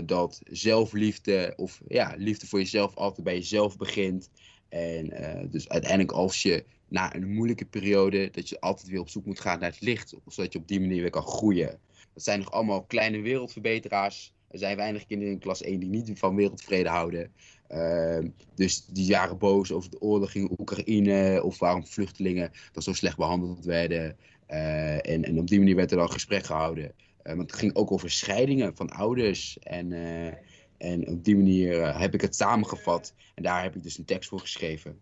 dat 0.06 0.42
zelfliefde, 0.44 1.54
of 1.56 1.82
ja, 1.88 2.14
liefde 2.18 2.48
voor 2.48 2.60
jezelf 2.60 2.96
altijd 2.96 3.24
bij 3.24 3.36
jezelf 3.36 3.78
begint. 3.78 4.30
En 4.70 5.10
dus 5.50 5.70
uiteindelijk 5.70 6.12
als 6.12 6.42
je 6.42 6.64
na 6.90 7.16
een 7.16 7.34
moeilijke 7.34 7.66
periode, 7.66 8.30
dat 8.32 8.50
je 8.50 8.60
altijd 8.60 8.88
weer 8.88 9.00
op 9.00 9.10
zoek 9.10 9.26
moet 9.26 9.40
gaan 9.40 9.60
naar 9.60 9.70
het 9.70 9.82
licht. 9.82 10.16
Zodat 10.28 10.54
je 10.54 10.60
op 10.60 10.68
die 10.68 10.80
manier 10.80 11.02
weer 11.02 11.10
kan 11.10 11.24
groeien. 11.24 11.80
Dat 12.14 12.24
zijn 12.24 12.40
nog 12.40 12.52
allemaal 12.52 12.84
kleine 12.84 13.22
wereldverbeteraars. 13.22 14.34
Er 14.48 14.60
zijn 14.60 14.78
weinig 14.78 15.06
kinderen 15.06 15.34
in 15.34 15.40
klas 15.40 15.62
1 15.62 15.80
die 15.80 15.90
niet 15.90 16.12
van 16.14 16.36
wereldvrede 16.36 16.90
houden. 16.90 17.32
Uh, 17.72 18.18
dus 18.56 18.86
die 18.86 19.06
jaren 19.06 19.38
boos 19.38 19.72
over 19.72 19.90
de 19.90 20.02
oorlog 20.02 20.34
in 20.34 20.56
Oekraïne 20.60 21.44
of 21.44 21.60
waarom 21.60 21.88
vluchtelingen 21.88 22.52
dan 22.72 22.84
zo 22.84 22.94
slecht 22.94 23.18
behandeld 23.18 23.66
werden. 23.66 24.18
Uh, 24.50 24.94
en, 24.94 25.24
en 25.24 25.40
op 25.40 25.48
die 25.48 25.60
manier 25.60 25.76
werd 25.76 25.92
er 25.92 25.98
dan 25.98 26.12
gesprek 26.12 26.44
gehouden. 26.46 26.92
Uh, 27.24 27.36
want 27.36 27.52
het 27.52 27.60
ging 27.60 27.76
ook 27.76 27.92
over 27.92 28.12
scheidingen 28.12 28.76
van 28.76 28.90
ouders. 28.90 29.60
En, 29.60 29.94
eh, 29.94 30.34
en 30.78 31.08
op 31.08 31.24
die 31.24 31.36
manier 31.36 31.98
heb 32.00 32.14
ik 32.14 32.22
het 32.22 32.36
samengevat. 32.36 33.14
En 33.36 33.44
daar 33.44 33.64
heb 33.64 33.76
ik 33.76 33.84
dus 33.84 33.98
een 33.98 34.06
tekst 34.06 34.30
voor 34.30 34.40
geschreven 34.40 35.00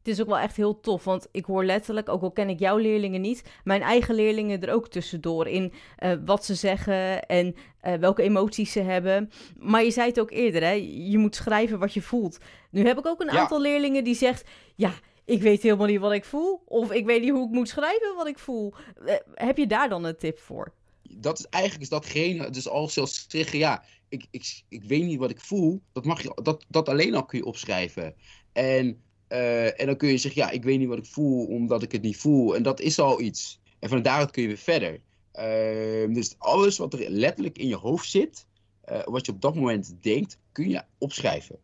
het 0.00 0.08
is 0.08 0.20
ook 0.20 0.26
wel 0.26 0.38
echt 0.38 0.56
heel 0.56 0.80
tof. 0.80 1.04
Want 1.04 1.28
ik 1.30 1.44
hoor 1.44 1.64
letterlijk, 1.64 2.08
ook 2.08 2.22
al 2.22 2.30
ken 2.30 2.48
ik 2.48 2.58
jouw 2.58 2.76
leerlingen 2.76 3.20
niet, 3.20 3.42
mijn 3.64 3.82
eigen 3.82 4.14
leerlingen 4.14 4.62
er 4.62 4.72
ook 4.72 4.88
tussendoor 4.88 5.46
in 5.46 5.72
uh, 5.98 6.12
wat 6.24 6.44
ze 6.44 6.54
zeggen 6.54 7.26
en 7.26 7.54
uh, 7.86 7.94
welke 7.94 8.22
emoties 8.22 8.72
ze 8.72 8.80
hebben. 8.80 9.30
Maar 9.58 9.84
je 9.84 9.90
zei 9.90 10.08
het 10.08 10.20
ook 10.20 10.30
eerder, 10.30 10.62
hè? 10.62 10.72
je 11.08 11.18
moet 11.18 11.36
schrijven 11.36 11.78
wat 11.78 11.94
je 11.94 12.02
voelt. 12.02 12.38
Nu 12.70 12.86
heb 12.86 12.98
ik 12.98 13.06
ook 13.06 13.20
een 13.20 13.30
aantal 13.30 13.60
leerlingen 13.60 14.04
die 14.04 14.14
zegt, 14.14 14.48
ja, 14.74 14.92
ik 15.24 15.42
weet 15.42 15.62
helemaal 15.62 15.86
niet 15.86 16.00
wat 16.00 16.12
ik 16.12 16.24
voel. 16.24 16.62
Of 16.64 16.92
ik 16.92 17.06
weet 17.06 17.20
niet 17.20 17.30
hoe 17.30 17.46
ik 17.46 17.52
moet 17.52 17.68
schrijven 17.68 18.14
wat 18.16 18.26
ik 18.26 18.38
voel. 18.38 18.74
Uh, 19.06 19.14
heb 19.34 19.56
je 19.56 19.66
daar 19.66 19.88
dan 19.88 20.04
een 20.04 20.16
tip 20.16 20.38
voor? 20.38 20.72
Dat 21.02 21.38
is 21.38 21.46
eigenlijk 21.46 21.82
is 21.82 21.88
datgene, 21.88 22.50
dus 22.50 22.68
al 22.68 22.88
zelfs 22.88 23.24
zeggen, 23.28 23.58
ja, 23.58 23.84
ik, 24.08 24.26
ik, 24.30 24.62
ik 24.68 24.84
weet 24.84 25.04
niet 25.04 25.18
wat 25.18 25.30
ik 25.30 25.40
voel. 25.40 25.80
Dat, 25.92 26.04
mag 26.04 26.22
je, 26.22 26.40
dat, 26.42 26.64
dat 26.68 26.88
alleen 26.88 27.14
al 27.14 27.24
kun 27.24 27.38
je 27.38 27.44
opschrijven. 27.44 28.14
En 28.52 29.02
uh, 29.32 29.80
en 29.80 29.86
dan 29.86 29.96
kun 29.96 30.08
je 30.08 30.18
zeggen, 30.18 30.42
ja, 30.42 30.50
ik 30.50 30.64
weet 30.64 30.78
niet 30.78 30.88
wat 30.88 30.98
ik 30.98 31.06
voel 31.06 31.46
omdat 31.46 31.82
ik 31.82 31.92
het 31.92 32.02
niet 32.02 32.16
voel. 32.16 32.56
En 32.56 32.62
dat 32.62 32.80
is 32.80 32.98
al 32.98 33.20
iets. 33.20 33.60
En 33.78 33.88
van 33.88 34.02
daaruit 34.02 34.30
kun 34.30 34.42
je 34.42 34.48
weer 34.48 34.56
verder. 34.56 35.00
Uh, 35.34 36.14
dus 36.14 36.34
alles 36.38 36.78
wat 36.78 36.92
er 36.92 37.10
letterlijk 37.10 37.58
in 37.58 37.68
je 37.68 37.76
hoofd 37.76 38.10
zit, 38.10 38.46
uh, 38.90 39.04
wat 39.04 39.26
je 39.26 39.32
op 39.32 39.40
dat 39.40 39.54
moment 39.54 39.94
denkt, 40.00 40.38
kun 40.52 40.68
je 40.68 40.82
opschrijven. 40.98 41.58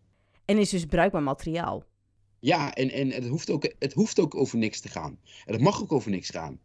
En 0.44 0.58
is 0.58 0.70
dus 0.70 0.84
bruikbaar 0.84 1.22
materiaal. 1.22 1.84
Ja, 2.38 2.74
en, 2.74 2.90
en 2.90 3.10
het, 3.10 3.26
hoeft 3.26 3.50
ook, 3.50 3.74
het 3.78 3.92
hoeft 3.92 4.20
ook 4.20 4.34
over 4.34 4.58
niks 4.58 4.80
te 4.80 4.88
gaan. 4.88 5.18
En 5.44 5.52
het 5.52 5.62
mag 5.62 5.82
ook 5.82 5.92
over 5.92 6.10
niks 6.10 6.30
gaan. 6.30 6.60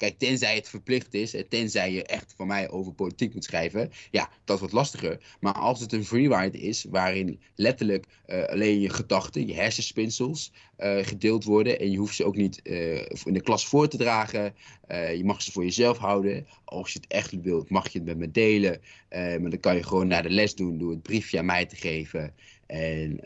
Kijk, 0.00 0.18
tenzij 0.18 0.54
het 0.54 0.68
verplicht 0.68 1.14
is, 1.14 1.34
en 1.34 1.48
tenzij 1.48 1.92
je 1.92 2.04
echt 2.04 2.34
van 2.36 2.46
mij 2.46 2.70
over 2.70 2.92
politiek 2.92 3.34
moet 3.34 3.44
schrijven, 3.44 3.90
ja, 4.10 4.30
dat 4.44 4.58
wordt 4.58 4.74
lastiger. 4.74 5.36
Maar 5.40 5.52
als 5.52 5.80
het 5.80 5.92
een 5.92 6.04
freeride 6.04 6.58
is, 6.58 6.84
waarin 6.84 7.40
letterlijk 7.54 8.06
uh, 8.26 8.44
alleen 8.44 8.80
je 8.80 8.88
gedachten, 8.88 9.46
je 9.46 9.54
hersenspinsels, 9.54 10.52
uh, 10.78 11.04
gedeeld 11.04 11.44
worden 11.44 11.78
en 11.78 11.90
je 11.90 11.98
hoeft 11.98 12.14
ze 12.14 12.24
ook 12.24 12.36
niet 12.36 12.60
uh, 12.62 12.96
in 13.24 13.32
de 13.32 13.40
klas 13.40 13.66
voor 13.66 13.88
te 13.88 13.96
dragen, 13.96 14.54
je 14.88 15.24
mag 15.24 15.42
ze 15.42 15.52
voor 15.52 15.64
jezelf 15.64 15.98
houden. 15.98 16.46
Als 16.64 16.92
je 16.92 16.98
het 16.98 17.12
echt 17.12 17.40
wilt, 17.42 17.70
mag 17.70 17.88
je 17.88 17.98
het 17.98 18.06
met 18.06 18.16
me 18.16 18.30
delen, 18.30 18.80
maar 19.10 19.50
dan 19.50 19.60
kan 19.60 19.76
je 19.76 19.82
gewoon 19.82 20.06
naar 20.06 20.22
de 20.22 20.30
les 20.30 20.54
doen 20.54 20.78
door 20.78 20.90
het 20.90 21.02
briefje 21.02 21.38
aan 21.38 21.44
mij 21.44 21.66
te 21.66 21.76
geven. 21.76 22.34
En 22.70 23.20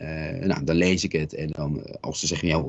nou, 0.47 0.63
dan 0.63 0.75
lees 0.75 1.03
ik 1.03 1.11
het. 1.11 1.33
En 1.33 1.49
dan, 1.49 1.99
als 1.99 2.19
ze 2.19 2.27
zeggen, 2.27 2.47
ja, 2.47 2.65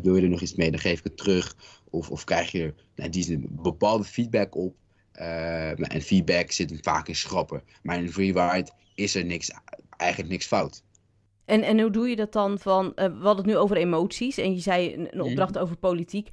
wil 0.00 0.16
je 0.16 0.22
er 0.22 0.28
nog 0.28 0.40
iets 0.40 0.54
mee, 0.54 0.70
dan 0.70 0.80
geef 0.80 0.98
ik 0.98 1.04
het 1.04 1.16
terug. 1.16 1.56
Of, 1.90 2.10
of 2.10 2.24
krijg 2.24 2.50
je 2.50 2.74
nou, 2.94 3.10
die 3.10 3.46
bepaalde 3.48 4.04
feedback 4.04 4.56
op. 4.56 4.74
Uh, 5.20 5.92
en 5.94 6.00
feedback 6.00 6.50
zit 6.50 6.78
vaak 6.80 7.08
in 7.08 7.16
schrappen. 7.16 7.62
Maar 7.82 7.98
in 7.98 8.12
freeride 8.12 8.70
is 8.94 9.14
er 9.14 9.24
niks, 9.24 9.50
eigenlijk 9.96 10.32
niks 10.32 10.46
fout. 10.46 10.82
En, 11.44 11.62
en 11.62 11.80
hoe 11.80 11.90
doe 11.90 12.08
je 12.08 12.16
dat 12.16 12.32
dan 12.32 12.58
van, 12.58 12.84
uh, 12.84 12.92
we 12.94 13.02
hadden 13.02 13.36
het 13.36 13.46
nu 13.46 13.56
over 13.56 13.76
emoties 13.76 14.38
en 14.38 14.52
je 14.52 14.60
zei 14.60 14.94
een, 14.94 15.08
een 15.10 15.20
opdracht 15.20 15.58
over 15.58 15.76
politiek. 15.76 16.28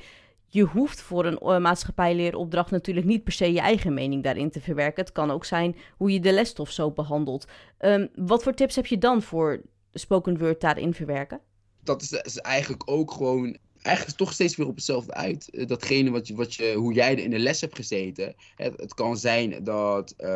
je 0.48 0.64
hoeft 0.64 1.02
voor 1.02 1.26
een 1.26 1.40
uh, 1.44 1.58
maatschappijleeropdracht 1.58 2.72
natuurlijk 2.72 3.06
niet 3.06 3.24
per 3.24 3.34
se 3.34 3.54
je 3.54 3.60
eigen 3.60 3.94
mening 3.94 4.24
daarin 4.24 4.50
te 4.50 4.62
verwerken. 4.62 5.04
Het 5.04 5.14
kan 5.14 5.32
ook 5.32 5.46
zijn 5.46 5.76
hoe 5.98 6.12
je 6.12 6.20
de 6.20 6.32
lesstof 6.32 6.72
zo 6.72 6.92
behandelt. 6.92 7.48
Um, 7.80 8.10
wat 8.16 8.44
voor 8.44 8.54
tips 8.54 8.76
heb 8.76 8.86
je 8.86 8.98
dan 8.98 9.22
voor 9.22 9.62
spoken 9.94 10.38
word 10.38 10.62
daarin 10.62 10.94
verwerken? 10.94 11.40
Dat 11.84 12.02
is, 12.24 12.38
eigenlijk 12.38 12.84
ook 12.86 13.12
gewoon 13.12 13.58
eigenlijk 13.82 14.18
toch 14.18 14.34
steeds 14.34 14.56
weer 14.56 14.68
op 14.68 14.76
hetzelfde 14.76 15.14
uit. 15.14 15.50
Eh, 15.50 15.68
datgene 15.68 16.10
wat 16.10 16.28
je, 16.28 16.36
wat 16.36 16.54
je, 16.54 16.74
hoe 16.74 16.94
jij 16.94 17.14
in 17.14 17.30
de 17.30 17.40
les 17.40 17.62
hebt 17.62 17.76
gezeten. 17.76 18.36
Het, 18.56 18.74
het 18.78 18.94
kan 18.94 19.18
zijn 19.18 19.64
dat, 19.64 20.14
um, 20.18 20.28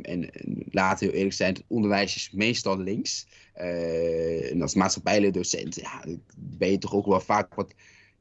en, 0.00 0.30
en 0.30 0.62
laten 0.70 1.08
we 1.08 1.14
eerlijk 1.14 1.34
zijn, 1.34 1.54
het 1.54 1.64
onderwijs 1.66 2.16
is 2.16 2.30
meestal 2.30 2.78
links. 2.78 3.26
Uh, 3.56 4.50
en 4.50 4.62
als 4.62 4.74
maatschappijleerdocent 4.74 5.74
ja, 5.74 6.04
ben 6.36 6.70
je 6.70 6.78
toch 6.78 6.94
ook 6.94 7.06
wel 7.06 7.20
vaak 7.20 7.54
wat, 7.54 7.74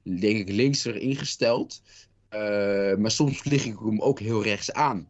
denk 0.04 0.38
ik, 0.38 0.50
linkser 0.50 0.96
ingesteld. 0.96 1.82
Uh, 2.34 2.96
maar 2.96 3.12
soms 3.12 3.44
lig 3.44 3.66
ik 3.66 3.80
hem 3.80 4.02
ook 4.02 4.20
heel 4.20 4.44
rechts 4.44 4.74
aan. 4.74 5.10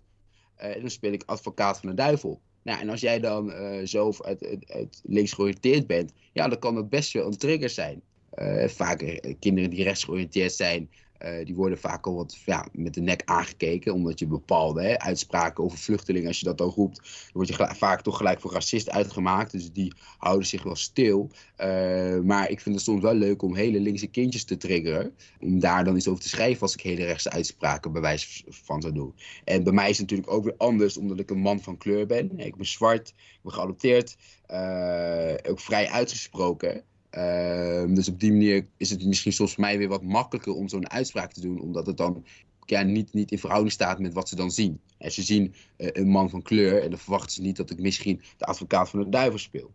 en 0.55 0.81
dan 0.81 0.89
speel 0.89 1.11
ik 1.11 1.23
advocaat 1.25 1.79
van 1.79 1.89
de 1.89 1.95
duivel. 1.95 2.41
Nou, 2.63 2.79
en 2.79 2.89
als 2.89 3.01
jij 3.01 3.19
dan 3.19 3.49
uh, 3.49 3.85
zo 3.85 4.13
uit, 4.21 4.57
uit, 4.67 5.01
links 5.03 5.33
georiënteerd 5.33 5.87
bent, 5.87 6.13
ja, 6.33 6.47
dan 6.47 6.59
kan 6.59 6.75
dat 6.75 6.89
best 6.89 7.13
wel 7.13 7.25
een 7.25 7.37
trigger 7.37 7.69
zijn. 7.69 8.01
Uh, 8.35 8.67
vaak 8.67 9.01
eh, 9.01 9.35
kinderen 9.39 9.69
die 9.69 9.83
rechtsgeoriënteerd 9.83 10.53
zijn, 10.53 10.89
uh, 11.25 11.45
die 11.45 11.55
worden 11.55 11.77
vaak 11.77 12.07
al 12.07 12.15
wat 12.15 12.37
ja, 12.45 12.67
met 12.71 12.93
de 12.93 13.01
nek 13.01 13.21
aangekeken. 13.25 13.93
Omdat 13.93 14.19
je 14.19 14.27
bepaalde 14.27 14.81
hè, 14.81 14.99
uitspraken 14.99 15.63
over 15.63 15.77
vluchtelingen, 15.77 16.27
als 16.27 16.39
je 16.39 16.45
dat 16.45 16.57
dan 16.57 16.69
roept, 16.69 16.95
dan 16.95 17.31
word 17.33 17.47
je 17.47 17.75
vaak 17.75 18.01
toch 18.01 18.17
gelijk 18.17 18.39
voor 18.39 18.51
racist 18.51 18.89
uitgemaakt. 18.89 19.51
Dus 19.51 19.71
die 19.71 19.93
houden 20.17 20.47
zich 20.47 20.63
wel 20.63 20.75
stil. 20.75 21.29
Uh, 21.57 22.19
maar 22.19 22.49
ik 22.49 22.61
vind 22.61 22.75
het 22.75 22.83
soms 22.83 23.01
wel 23.01 23.13
leuk 23.13 23.41
om 23.41 23.55
hele 23.55 23.79
linkse 23.79 24.07
kindjes 24.07 24.43
te 24.43 24.57
triggeren. 24.57 25.15
Om 25.39 25.59
daar 25.59 25.83
dan 25.83 25.95
iets 25.95 26.07
over 26.07 26.21
te 26.21 26.29
schrijven 26.29 26.61
als 26.61 26.73
ik 26.73 26.81
hele 26.81 27.05
rechtse 27.05 27.29
uitspraken 27.29 27.91
bij 27.91 28.01
wijze 28.01 28.43
van 28.49 28.81
zou 28.81 28.93
doen. 28.93 29.13
En 29.43 29.63
bij 29.63 29.73
mij 29.73 29.89
is 29.89 29.97
het 29.97 30.09
natuurlijk 30.09 30.37
ook 30.37 30.43
weer 30.43 30.57
anders, 30.57 30.97
omdat 30.97 31.19
ik 31.19 31.29
een 31.29 31.39
man 31.39 31.61
van 31.61 31.77
kleur 31.77 32.05
ben. 32.05 32.39
Ik 32.39 32.55
ben 32.55 32.65
zwart, 32.65 33.09
ik 33.09 33.39
ben 33.43 33.53
geadopteerd, 33.53 34.17
uh, 34.51 35.33
ook 35.51 35.59
vrij 35.59 35.89
uitgesproken. 35.89 36.83
Uh, 37.17 37.95
dus 37.95 38.07
op 38.09 38.19
die 38.19 38.31
manier 38.31 38.67
is 38.77 38.89
het 38.89 39.05
misschien 39.05 39.33
soms 39.33 39.53
voor 39.53 39.63
mij 39.63 39.77
weer 39.77 39.87
wat 39.87 40.03
makkelijker 40.03 40.53
om 40.53 40.69
zo'n 40.69 40.89
uitspraak 40.89 41.33
te 41.33 41.41
doen, 41.41 41.59
omdat 41.59 41.85
het 41.85 41.97
dan 41.97 42.25
ja, 42.65 42.81
niet, 42.81 43.13
niet 43.13 43.31
in 43.31 43.39
verhouding 43.39 43.71
staat 43.71 43.99
met 43.99 44.13
wat 44.13 44.29
ze 44.29 44.35
dan 44.35 44.51
zien. 44.51 44.79
En 44.97 45.11
ze 45.11 45.21
zien 45.21 45.53
uh, 45.77 45.87
een 45.91 46.09
man 46.09 46.29
van 46.29 46.41
kleur 46.41 46.83
en 46.83 46.89
dan 46.89 46.99
verwachten 46.99 47.31
ze 47.31 47.41
niet 47.41 47.57
dat 47.57 47.69
ik 47.69 47.79
misschien 47.79 48.21
de 48.37 48.45
advocaat 48.45 48.89
van 48.89 48.99
de 48.99 49.09
duivel 49.09 49.39
speel. 49.39 49.71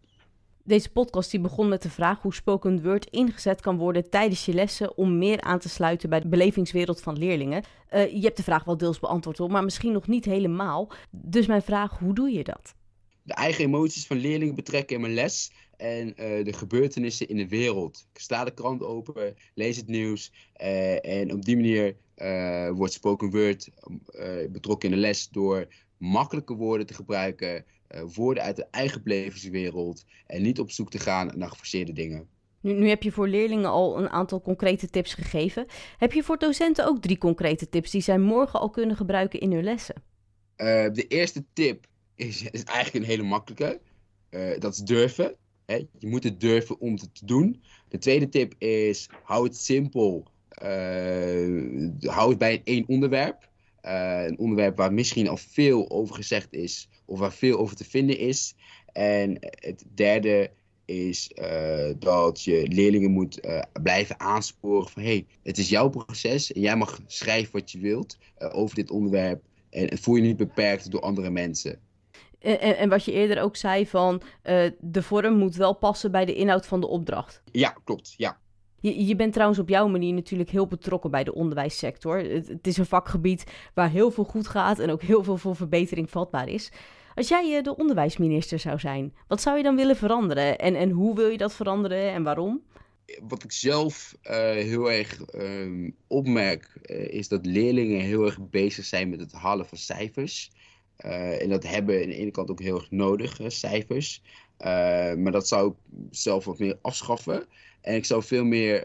Deze 0.66 0.90
podcast 0.90 1.30
die 1.30 1.40
begon 1.40 1.68
met 1.68 1.82
de 1.82 1.90
vraag 1.90 2.22
hoe 2.22 2.34
spoken 2.34 2.82
word 2.82 3.10
ingezet 3.10 3.60
kan 3.60 3.76
worden 3.76 4.10
tijdens 4.10 4.44
je 4.44 4.52
lessen 4.52 4.96
om 4.96 5.18
meer 5.18 5.40
aan 5.40 5.58
te 5.58 5.68
sluiten 5.68 6.08
bij 6.10 6.20
de 6.20 6.28
belevingswereld 6.28 7.00
van 7.00 7.18
leerlingen. 7.18 7.64
Uh, 7.90 8.12
je 8.12 8.20
hebt 8.20 8.36
de 8.36 8.42
vraag 8.42 8.64
wel 8.64 8.76
deels 8.76 8.98
beantwoord 8.98 9.40
op, 9.40 9.50
maar 9.50 9.64
misschien 9.64 9.92
nog 9.92 10.06
niet 10.06 10.24
helemaal. 10.24 10.92
Dus 11.10 11.46
mijn 11.46 11.62
vraag, 11.62 11.98
hoe 11.98 12.14
doe 12.14 12.30
je 12.30 12.44
dat? 12.44 12.74
De 13.22 13.34
eigen 13.34 13.64
emoties 13.64 14.06
van 14.06 14.16
leerlingen 14.16 14.54
betrekken 14.54 14.96
in 14.96 15.02
mijn 15.02 15.14
les 15.14 15.52
en 15.76 16.08
uh, 16.08 16.44
de 16.44 16.52
gebeurtenissen 16.52 17.28
in 17.28 17.36
de 17.36 17.48
wereld. 17.48 18.06
Ik 18.12 18.20
sla 18.20 18.44
de 18.44 18.54
krant 18.54 18.82
open, 18.82 19.34
lees 19.54 19.76
het 19.76 19.86
nieuws 19.86 20.32
uh, 20.62 21.06
en 21.06 21.32
op 21.32 21.44
die 21.44 21.56
manier 21.56 21.96
uh, 22.16 22.70
wordt 22.70 22.92
spoken 22.92 23.30
word 23.30 23.70
betrokken 24.50 24.88
in 24.88 24.94
de 24.94 25.00
les 25.00 25.28
door 25.28 25.66
makkelijke 25.96 26.54
woorden 26.54 26.86
te 26.86 26.94
gebruiken, 26.94 27.64
woorden 28.14 28.42
uit 28.42 28.56
de 28.56 28.66
eigen 28.70 29.02
belevingswereld 29.02 30.04
en 30.26 30.42
niet 30.42 30.60
op 30.60 30.70
zoek 30.70 30.90
te 30.90 30.98
gaan 30.98 31.30
naar 31.34 31.48
geforceerde 31.48 31.92
dingen. 31.92 32.28
Nu, 32.60 32.72
nu, 32.72 32.88
heb 32.88 33.02
je 33.02 33.12
voor 33.12 33.28
leerlingen 33.28 33.70
al 33.70 33.98
een 33.98 34.08
aantal 34.08 34.40
concrete 34.40 34.88
tips 34.88 35.14
gegeven. 35.14 35.66
Heb 35.98 36.12
je 36.12 36.22
voor 36.22 36.38
docenten 36.38 36.86
ook 36.86 37.02
drie 37.02 37.18
concrete 37.18 37.68
tips 37.68 37.90
die 37.90 38.00
zij 38.00 38.18
morgen 38.18 38.60
al 38.60 38.70
kunnen 38.70 38.96
gebruiken 38.96 39.40
in 39.40 39.52
hun 39.52 39.64
lessen? 39.64 40.02
de 40.92 41.04
eerste 41.08 41.44
tip 41.52 41.86
is, 42.14 42.42
is 42.50 42.64
eigenlijk 42.64 43.04
een 43.04 43.10
hele 43.10 43.28
makkelijke. 43.28 43.80
dat 44.58 44.72
is 44.72 44.78
durven. 44.78 45.36
Je 45.66 46.06
moet 46.06 46.24
het 46.24 46.40
durven 46.40 46.80
om 46.80 46.92
het 46.92 47.14
te 47.14 47.26
doen. 47.26 47.62
De 47.88 47.98
tweede 47.98 48.28
tip 48.28 48.54
is, 48.58 49.08
hou 49.22 49.44
het 49.44 49.56
simpel. 49.56 50.26
Uh, 50.62 51.88
hou 52.00 52.28
het 52.28 52.38
bij 52.38 52.60
één 52.64 52.84
onderwerp. 52.86 53.48
Uh, 53.82 54.24
een 54.24 54.38
onderwerp 54.38 54.76
waar 54.76 54.92
misschien 54.92 55.28
al 55.28 55.36
veel 55.36 55.90
over 55.90 56.14
gezegd 56.14 56.52
is, 56.52 56.88
of 57.04 57.18
waar 57.18 57.32
veel 57.32 57.58
over 57.58 57.76
te 57.76 57.84
vinden 57.84 58.18
is. 58.18 58.54
En 58.92 59.36
het 59.40 59.84
derde 59.94 60.50
is 60.84 61.30
uh, 61.34 61.90
dat 61.98 62.42
je 62.42 62.68
leerlingen 62.68 63.10
moet 63.10 63.40
blijven 63.82 64.20
aansporen 64.20 64.88
van 64.88 65.02
hey, 65.02 65.26
het 65.42 65.58
is 65.58 65.68
jouw 65.68 65.88
proces 65.88 66.52
en 66.52 66.60
jij 66.60 66.76
mag 66.76 67.00
schrijven 67.06 67.52
wat 67.52 67.70
je 67.70 67.78
wilt 67.78 68.18
over 68.38 68.74
dit 68.74 68.90
onderwerp. 68.90 69.42
En 69.70 69.98
voel 69.98 70.16
je 70.16 70.22
niet 70.22 70.36
beperkt 70.36 70.90
door 70.90 71.00
andere 71.00 71.30
mensen. 71.30 71.80
En, 72.44 72.76
en, 72.76 72.88
wat 72.88 73.04
je 73.04 73.12
eerder 73.12 73.42
ook 73.42 73.56
zei 73.56 73.86
van 73.86 74.22
uh, 74.44 74.70
de 74.80 75.02
vorm 75.02 75.36
moet 75.36 75.56
wel 75.56 75.74
passen 75.74 76.10
bij 76.10 76.24
de 76.24 76.34
inhoud 76.34 76.66
van 76.66 76.80
de 76.80 76.86
opdracht. 76.86 77.42
Ja, 77.52 77.74
klopt. 77.84 78.14
Ja. 78.16 78.38
Je, 78.80 79.06
je 79.06 79.16
bent 79.16 79.32
trouwens 79.32 79.60
op 79.60 79.68
jouw 79.68 79.88
manier 79.88 80.14
natuurlijk 80.14 80.50
heel 80.50 80.66
betrokken 80.66 81.10
bij 81.10 81.24
de 81.24 81.34
onderwijssector. 81.34 82.18
Het, 82.18 82.48
het, 82.48 82.66
is 82.66 82.76
een 82.76 82.86
vakgebied 82.86 83.44
waar 83.74 83.90
heel 83.90 84.10
veel 84.10 84.24
goed 84.24 84.48
gaat 84.48 84.78
en 84.78 84.90
ook 84.90 85.02
heel 85.02 85.24
veel 85.24 85.36
voor 85.36 85.56
verbetering 85.56 86.10
vatbaar 86.10 86.48
is. 86.48 86.72
Als 87.14 87.28
jij 87.28 87.62
de 87.62 87.76
onderwijsminister 87.76 88.58
zou 88.58 88.78
zijn, 88.78 89.14
wat 89.28 89.40
zou 89.40 89.56
je 89.56 89.62
dan 89.62 89.76
willen 89.76 89.96
veranderen? 89.96 90.58
En, 90.58 90.74
en 90.74 90.90
hoe 90.90 91.14
wil 91.14 91.28
je 91.28 91.38
dat 91.38 91.54
veranderen 91.54 92.12
en 92.12 92.22
waarom? 92.22 92.62
Wat 93.22 93.44
ik 93.44 93.52
zelf 93.52 94.16
uh, 94.22 94.30
heel 94.50 94.92
erg 94.92 95.20
uh, 95.34 95.92
opmerk, 96.06 96.76
uh, 96.82 97.08
is 97.12 97.28
dat 97.28 97.46
leerlingen 97.46 98.00
heel 98.00 98.24
erg 98.24 98.48
bezig 98.50 98.84
zijn 98.84 99.08
met 99.08 99.20
het 99.20 99.32
halen 99.32 99.66
van 99.66 99.78
cijfers. 99.78 100.50
Uh, 101.04 101.42
en 101.42 101.48
dat 101.48 101.66
hebben 101.66 102.02
aan 102.02 102.08
de 102.08 102.16
ene 102.16 102.30
kant 102.30 102.50
ook 102.50 102.60
heel 102.60 102.76
erg 102.76 102.90
nodig, 102.90 103.40
cijfers. 103.46 104.22
Uh, 104.58 104.66
maar 105.14 105.32
dat 105.32 105.48
zou 105.48 105.70
ik 105.70 105.76
zelf 106.10 106.44
wat 106.44 106.58
meer 106.58 106.78
afschaffen. 106.82 107.46
En 107.80 107.94
ik 107.94 108.04
zou 108.04 108.22
veel 108.22 108.44
meer 108.44 108.82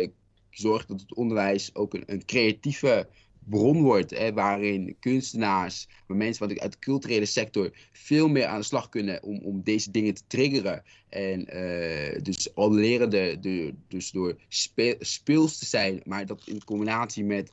uh, 0.00 0.08
zorgen 0.50 0.88
dat 0.88 1.00
het 1.00 1.14
onderwijs 1.14 1.74
ook 1.74 1.94
een, 1.94 2.02
een 2.06 2.24
creatieve 2.24 3.08
bron 3.38 3.82
wordt. 3.82 4.18
Hè, 4.18 4.32
waarin 4.32 4.96
kunstenaars, 5.00 5.88
maar 6.06 6.16
mensen 6.16 6.48
wat 6.48 6.58
uit 6.58 6.72
de 6.72 6.78
culturele 6.78 7.26
sector 7.26 7.70
veel 7.92 8.28
meer 8.28 8.46
aan 8.46 8.58
de 8.58 8.64
slag 8.64 8.88
kunnen 8.88 9.22
om, 9.22 9.40
om 9.44 9.62
deze 9.62 9.90
dingen 9.90 10.14
te 10.14 10.22
triggeren. 10.26 10.82
En 11.08 11.44
dus 12.22 12.54
al 12.54 12.72
leren 12.72 13.10
de, 13.10 13.74
dus 13.88 14.10
door 14.10 14.36
speel, 14.48 14.94
speels 14.98 15.58
te 15.58 15.66
zijn, 15.66 16.00
maar 16.04 16.26
dat 16.26 16.42
in 16.46 16.64
combinatie 16.64 17.24
met 17.24 17.52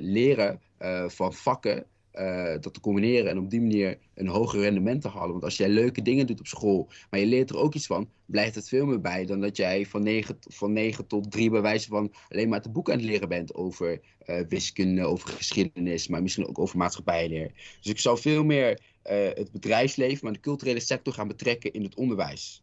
leren 0.00 0.60
van 1.08 1.34
vakken. 1.34 1.86
Uh, 2.18 2.54
dat 2.60 2.74
te 2.74 2.80
combineren 2.80 3.30
en 3.30 3.38
op 3.38 3.50
die 3.50 3.60
manier 3.60 3.98
een 4.14 4.28
hoger 4.28 4.60
rendement 4.60 5.02
te 5.02 5.08
halen. 5.08 5.30
Want 5.30 5.44
als 5.44 5.56
jij 5.56 5.68
leuke 5.68 6.02
dingen 6.02 6.26
doet 6.26 6.40
op 6.40 6.46
school, 6.46 6.88
maar 7.10 7.20
je 7.20 7.26
leert 7.26 7.50
er 7.50 7.56
ook 7.56 7.74
iets 7.74 7.86
van, 7.86 8.08
blijft 8.26 8.54
het 8.54 8.68
veel 8.68 8.86
meer 8.86 9.00
bij 9.00 9.26
dan 9.26 9.40
dat 9.40 9.56
jij 9.56 9.86
van 9.86 10.02
9, 10.02 10.38
van 10.40 10.72
9 10.72 11.06
tot 11.06 11.30
3 11.30 11.50
bij 11.50 11.60
wijze 11.60 11.88
van 11.88 12.12
alleen 12.28 12.48
maar 12.48 12.60
het 12.60 12.72
boek 12.72 12.90
aan 12.90 12.96
het 12.96 13.04
leren 13.04 13.28
bent 13.28 13.54
over 13.54 14.00
uh, 14.26 14.40
wiskunde, 14.48 15.04
over 15.04 15.28
geschiedenis, 15.28 16.08
maar 16.08 16.22
misschien 16.22 16.46
ook 16.46 16.58
over 16.58 16.78
maatschappijleer. 16.78 17.52
Dus 17.80 17.90
ik 17.90 17.98
zou 17.98 18.18
veel 18.18 18.44
meer 18.44 18.70
uh, 18.70 19.28
het 19.34 19.52
bedrijfsleven, 19.52 20.24
maar 20.24 20.32
de 20.32 20.40
culturele 20.40 20.80
sector 20.80 21.12
gaan 21.12 21.28
betrekken 21.28 21.72
in 21.72 21.82
het 21.82 21.94
onderwijs. 21.94 22.62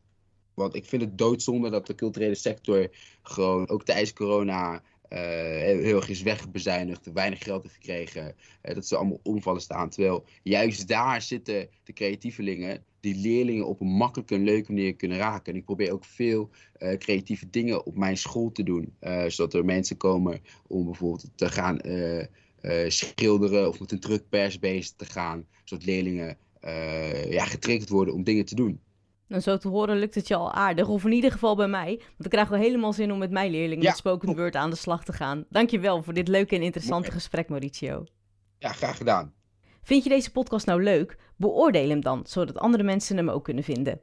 Want 0.54 0.76
ik 0.76 0.86
vind 0.86 1.02
het 1.02 1.18
doodzonde 1.18 1.70
dat 1.70 1.88
de 1.88 1.96
culturele 1.96 2.36
sector 2.36 2.89
gewoon 3.22 3.70
ook 3.70 3.84
tijdens 3.84 4.13
corona 4.13 4.84
heel 5.10 5.96
erg 5.96 6.10
is 6.10 6.22
wegbezuinigd, 6.22 7.12
weinig 7.13 7.44
geld 7.44 7.63
heeft 7.63 7.76
gekregen, 7.76 8.36
uh, 8.63 8.76
dat 8.76 8.88
ze 8.88 8.96
allemaal 8.96 9.20
omvallen 9.24 9.62
staan. 9.62 9.89
Terwijl 9.89 10.26
juist 10.44 10.88
daar 10.88 11.22
zitten 11.22 11.70
de 11.84 11.94
creatievelingen 11.94 12.84
die 13.00 13.15
leerlingen 13.15 13.68
op 13.68 13.82
een 13.82 13.88
makkelijke 13.88 14.36
en 14.36 14.44
leuke 14.44 14.72
manier 14.72 14.96
kunnen 14.96 15.18
raken. 15.18 15.54
En 15.54 15.60
ik 15.60 15.65
probeer 15.65 15.91
ook 15.91 16.06
veel 16.06 16.50
uh, 16.80 16.98
creatieve 16.98 17.50
dingen 17.50 17.86
op 17.86 17.98
mijn 17.98 18.18
school 18.18 18.52
te 18.52 18.63
doen, 18.63 18.96
zodat 19.28 19.54
er 19.54 19.65
mensen 19.65 19.98
komen 19.98 20.41
om 20.68 20.86
bijvoorbeeld 20.86 21.30
te 21.36 21.50
gaan 21.50 21.80
schilderen 22.88 23.68
of 23.68 23.80
met 23.80 23.91
een 23.91 24.00
drukpers 24.00 24.60
bezig 24.60 24.94
te 24.96 25.06
gaan, 25.06 25.46
zodat 25.63 25.86
leerlingen 25.86 26.38
ja, 27.30 27.46
getriggerd 27.46 27.89
worden 27.89 28.13
om 28.13 28.24
dingen 28.24 28.46
te 28.46 28.56
doen. 28.56 28.80
Nou, 29.27 29.41
zo 29.41 29.57
te 29.57 29.67
horen 29.67 29.99
lukt 29.99 30.15
het 30.15 30.27
je 30.27 30.35
al 30.35 30.51
aardig. 30.51 30.88
Of 30.88 31.05
in 31.05 31.11
ieder 31.11 31.31
geval 31.31 31.55
bij 31.55 31.67
mij. 31.67 31.95
Want 31.97 32.25
ik 32.25 32.29
krijg 32.29 32.47
wel 32.47 32.59
helemaal 32.59 32.93
zin 32.93 33.11
om 33.11 33.17
met 33.17 33.31
mijn 33.31 33.51
leerlingen 33.51 33.83
ja, 33.83 33.89
met 33.89 33.97
spoken 33.97 34.35
word 34.35 34.55
aan 34.55 34.69
de 34.69 34.75
slag 34.75 35.03
te 35.03 35.13
gaan. 35.13 35.45
Dankjewel 35.49 36.03
voor 36.03 36.13
dit 36.13 36.27
leuke 36.27 36.55
en 36.55 36.61
interessante 36.61 37.11
gesprek, 37.11 37.49
Mauricio. 37.49 38.03
Ja, 38.59 38.69
graag 38.69 38.97
gedaan. 38.97 39.33
Vind 39.81 40.03
je 40.03 40.09
deze 40.09 40.31
podcast 40.31 40.65
nou 40.65 40.83
leuk? 40.83 41.17
Beoordeel 41.35 41.89
hem 41.89 42.01
dan, 42.01 42.21
zodat 42.27 42.57
andere 42.57 42.83
mensen 42.83 43.17
hem 43.17 43.29
ook 43.29 43.43
kunnen 43.43 43.63
vinden. 43.63 43.99